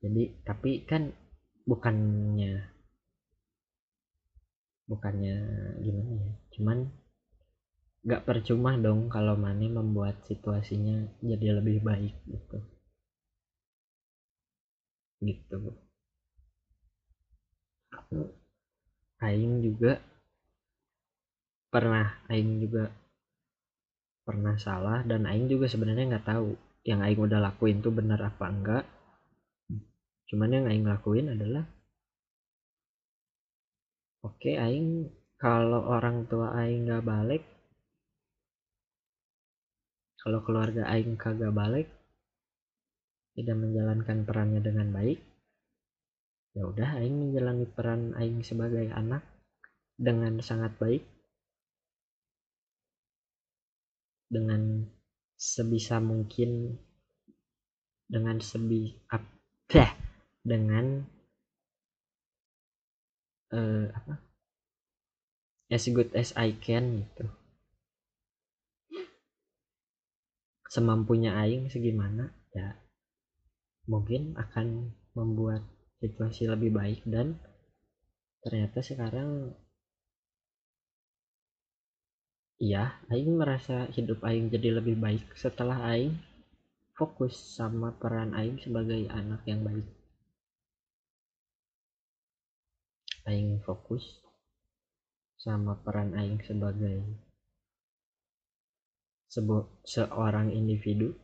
[0.01, 1.13] Jadi tapi kan
[1.69, 2.72] bukannya
[4.89, 5.35] bukannya
[5.79, 6.77] gimana ya cuman
[8.03, 12.57] nggak percuma dong kalau Mane membuat situasinya jadi lebih baik gitu.
[15.23, 15.57] Gitu.
[19.23, 20.03] Aing juga
[21.71, 22.91] pernah Aing juga
[24.27, 28.45] pernah salah dan Aing juga sebenarnya nggak tahu yang Aing udah lakuin tuh benar apa
[28.51, 28.83] enggak.
[30.27, 31.63] Cuman yang Aing lakuin adalah
[34.23, 37.43] oke Aing kalau orang tua Aing nggak balik
[40.23, 41.91] kalau keluarga aing kagak balik
[43.35, 45.19] tidak menjalankan perannya dengan baik
[46.55, 49.19] ya udah aing menjalani peran aing sebagai anak
[49.99, 51.03] dengan sangat baik
[54.31, 54.87] dengan
[55.35, 56.79] sebisa mungkin
[58.07, 59.27] dengan sebi apa
[60.51, 61.03] dengan
[63.53, 64.13] uh, apa?
[65.69, 67.29] As good as I can gitu.
[70.73, 72.73] Semampunya aing segimana ya
[73.85, 75.61] mungkin akan membuat
[76.01, 77.37] situasi lebih baik dan
[78.43, 79.55] ternyata sekarang
[82.59, 86.15] iya aing merasa hidup aing jadi lebih baik setelah aing
[86.95, 89.87] fokus sama peran aing sebagai anak yang baik
[93.27, 94.23] aing fokus
[95.39, 97.03] sama peran aing sebagai
[99.83, 101.17] seorang individu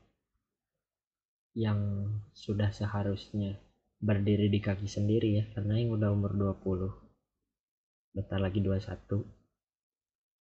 [1.53, 3.59] yang sudah seharusnya
[3.99, 6.31] berdiri di kaki sendiri ya karena yang udah umur
[6.63, 9.39] 20 bentar lagi 21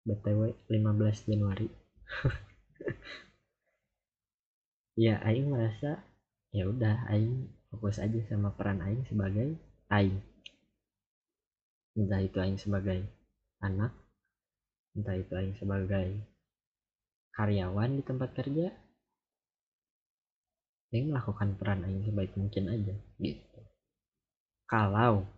[0.07, 1.69] BTW 15 Januari.
[4.97, 6.01] Ya Aing merasa
[6.57, 9.61] ya udah Aing fokus aja sama peran Aing sebagai
[9.93, 10.25] Aing
[11.97, 13.01] entah itu Aing sebagai
[13.65, 13.91] anak
[14.93, 16.21] entah itu Aing sebagai
[17.37, 18.73] karyawan di tempat kerja
[20.95, 23.61] yang melakukan peran aing sebaik mungkin aja gitu.
[24.65, 25.29] Kalau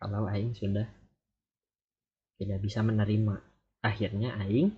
[0.00, 0.88] kalau aing sudah
[2.40, 3.36] tidak bisa menerima
[3.84, 4.72] akhirnya aing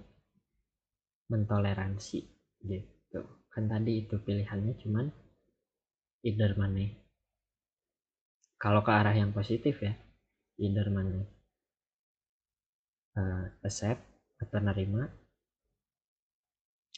[1.31, 2.21] mentoleransi
[2.67, 3.21] gitu.
[3.55, 5.07] Kan tadi itu pilihannya cuman
[6.27, 6.91] either mana
[8.59, 9.95] kalau ke arah yang positif ya
[10.59, 11.23] either mana
[13.15, 14.03] uh, accept
[14.43, 15.07] atau nerima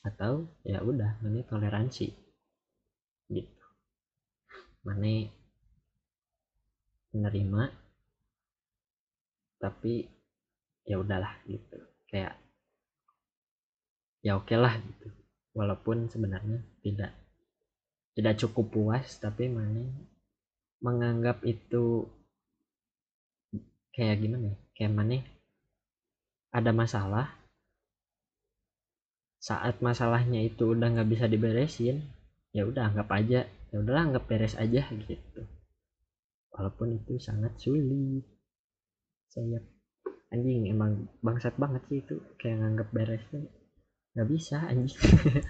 [0.01, 2.09] atau ya udah mana toleransi
[3.29, 3.65] gitu.
[4.81, 5.29] Mana
[7.13, 7.63] menerima
[9.61, 10.09] tapi
[10.89, 11.77] ya udahlah gitu.
[12.09, 12.41] Kayak
[14.25, 15.13] ya oke okay lah gitu.
[15.53, 17.13] Walaupun sebenarnya tidak
[18.17, 19.85] tidak cukup puas tapi mana
[20.81, 22.09] menganggap itu
[23.93, 24.57] kayak gimana ya?
[24.77, 25.19] Kayak mana
[26.51, 27.27] ada masalah.
[29.41, 32.05] Saat masalahnya itu udah nggak bisa diberesin
[32.53, 33.47] ya udah anggap aja.
[33.71, 35.43] Ya udahlah anggap beres aja gitu.
[36.51, 38.27] Walaupun itu sangat sulit.
[39.31, 39.63] Saya
[40.35, 43.47] anjing emang bangsat banget sih itu kayak nganggap beresnya.
[44.19, 44.99] Nggak bisa anjing.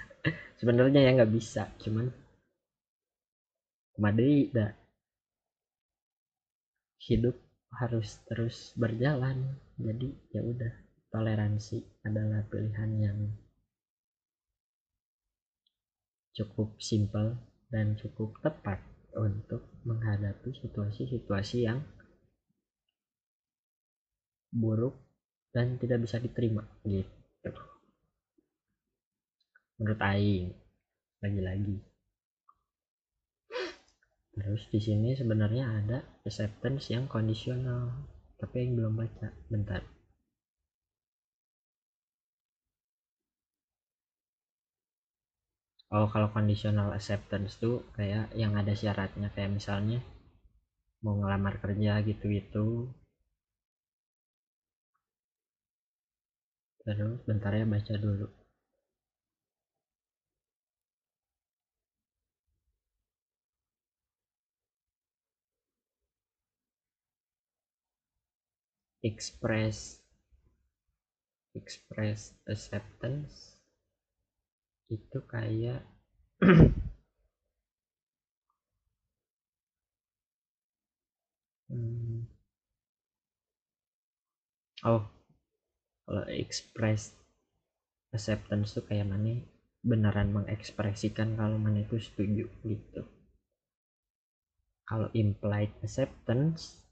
[0.61, 2.13] Sebenarnya ya nggak bisa cuman.
[4.01, 4.80] Madrid dah
[7.01, 7.37] hidup
[7.81, 9.57] harus terus berjalan.
[9.81, 10.73] Jadi ya udah
[11.11, 13.19] toleransi adalah pilihan yang
[16.37, 17.37] cukup simpel
[17.73, 18.79] dan cukup tepat
[19.19, 21.83] untuk menghadapi situasi-situasi yang
[24.51, 24.95] buruk
[25.51, 27.51] dan tidak bisa diterima gitu.
[29.79, 30.55] Menurut Aing
[31.21, 31.90] lagi-lagi
[34.41, 37.85] terus di sini sebenarnya ada acceptance yang kondisional
[38.41, 39.29] tapi yang belum baca.
[39.53, 39.83] Bentar.
[45.97, 49.29] Oh kalau conditional acceptance tuh kayak yang ada syaratnya.
[49.35, 49.99] Kayak misalnya
[51.05, 52.67] mau ngelamar kerja gitu-gitu.
[56.85, 58.40] Terus bentar ya baca dulu
[69.01, 70.01] express
[71.57, 73.59] express acceptance
[74.91, 75.83] itu kayak
[81.71, 82.27] hmm.
[84.87, 85.03] oh
[86.07, 87.15] kalau express
[88.11, 89.43] acceptance tuh kayak mana
[89.81, 93.03] beneran mengekspresikan kalau mana itu setuju gitu
[94.85, 96.90] kalau implied acceptance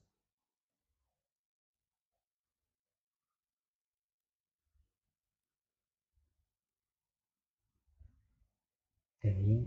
[9.28, 9.60] Kayaknya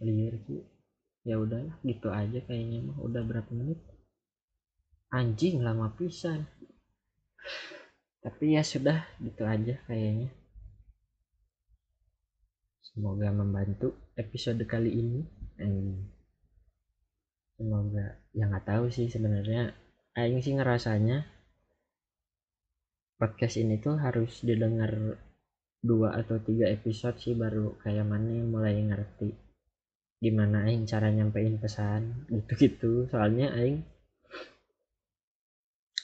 [0.00, 0.64] liar sih.
[1.28, 2.96] Ya udahlah gitu aja kayaknya mah.
[3.04, 3.76] Udah berapa menit?
[5.12, 6.48] Anjing lama pisan.
[8.24, 10.32] Tapi ya sudah gitu aja kayaknya.
[12.80, 15.20] Semoga membantu episode kali ini.
[17.60, 19.76] Semoga ya nggak tahu sih sebenarnya.
[20.16, 21.28] Aing sih ngerasanya
[23.20, 25.20] podcast ini tuh harus didengar
[25.84, 29.44] dua atau tiga episode sih baru kayak mana mulai ngerti
[30.24, 33.04] gimana aing cara nyampein pesan gitu-gitu.
[33.12, 33.84] Soalnya aing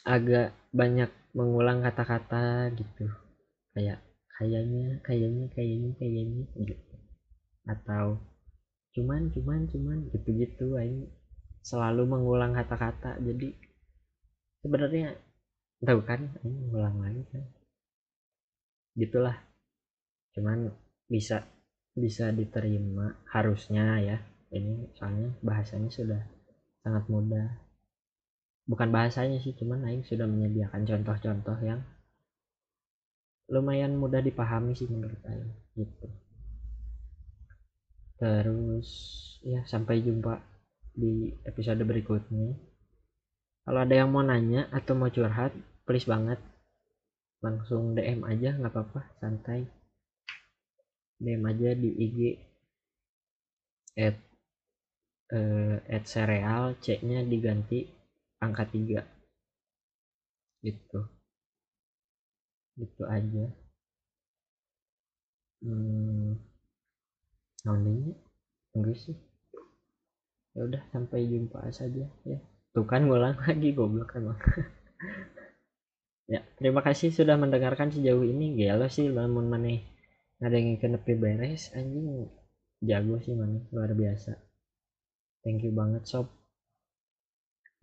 [0.04, 3.08] agak banyak mengulang kata-kata gitu.
[3.72, 4.04] Kayak
[4.36, 6.96] kayaknya kayaknya kayaknya kayaknya gitu.
[7.64, 8.20] Atau
[8.92, 11.08] cuman cuman cuman gitu-gitu aing
[11.64, 13.16] selalu mengulang kata-kata.
[13.24, 13.56] Jadi
[14.60, 15.16] sebenarnya
[15.80, 17.44] tahu kan aing ngulang lagi kan?
[19.00, 19.49] Gitulah
[20.34, 20.70] cuman
[21.10, 21.46] bisa
[21.94, 24.18] bisa diterima harusnya ya.
[24.50, 26.22] Ini soalnya bahasanya sudah
[26.82, 27.48] sangat mudah.
[28.66, 31.82] Bukan bahasanya sih cuman Aing sudah menyediakan contoh-contoh yang
[33.50, 36.06] lumayan mudah dipahami sih menurut Aing gitu.
[38.18, 38.88] Terus
[39.42, 40.38] ya sampai jumpa
[40.94, 42.58] di episode berikutnya.
[43.66, 45.54] Kalau ada yang mau nanya atau mau curhat
[45.86, 46.38] please banget
[47.40, 49.79] langsung DM aja nggak apa-apa santai
[51.20, 52.18] DM aja di IG
[54.00, 54.16] at
[55.36, 57.84] uh, at cereal C nya diganti
[58.40, 59.04] angka 3
[60.64, 61.00] gitu.
[62.80, 63.44] Gitu aja.
[65.60, 66.40] Hmm,
[67.60, 68.16] soundingnya
[68.72, 69.16] enggak sih.
[70.56, 72.38] Ya udah sampai jumpa saja ya.
[72.72, 74.40] Tuh kan ngulang lagi goblok emang.
[76.30, 78.54] Ya terima kasih sudah mendengarkan sejauh ini.
[78.54, 79.82] Gelo sih lamun maneh
[80.40, 82.28] ada yang nepi beres anjing.
[82.80, 84.32] Jago sih mana luar biasa.
[85.44, 86.32] Thank you banget sob.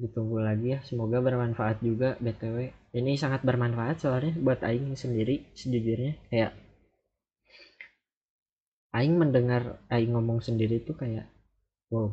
[0.02, 0.80] Ditunggu lagi ya.
[0.82, 6.18] Semoga bermanfaat juga btw ini sangat bermanfaat soalnya buat aing sendiri sejujurnya.
[6.34, 6.58] Kayak
[8.98, 11.30] aing mendengar aing ngomong sendiri tuh kayak
[11.94, 12.10] wow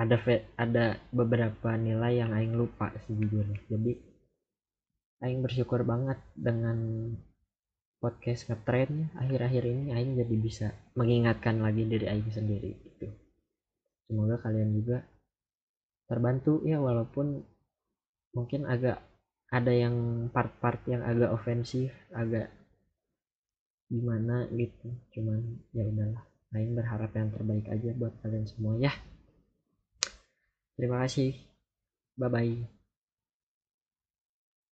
[0.00, 0.16] ada
[0.56, 3.60] ada beberapa nilai yang aing lupa sejujurnya.
[3.68, 3.92] Jadi
[5.20, 7.12] aing bersyukur banget dengan
[8.02, 13.06] podcast ngetren akhir-akhir ini Aing jadi bisa mengingatkan lagi diri Aing sendiri gitu.
[14.10, 15.06] Semoga kalian juga
[16.10, 17.46] terbantu ya walaupun
[18.34, 18.98] mungkin agak
[19.54, 22.50] ada yang part-part yang agak ofensif agak
[23.86, 24.90] gimana gitu.
[25.14, 26.26] Cuman ya udahlah
[26.58, 28.90] Aing berharap yang terbaik aja buat kalian semua ya.
[30.74, 31.38] Terima kasih.
[32.18, 32.81] Bye bye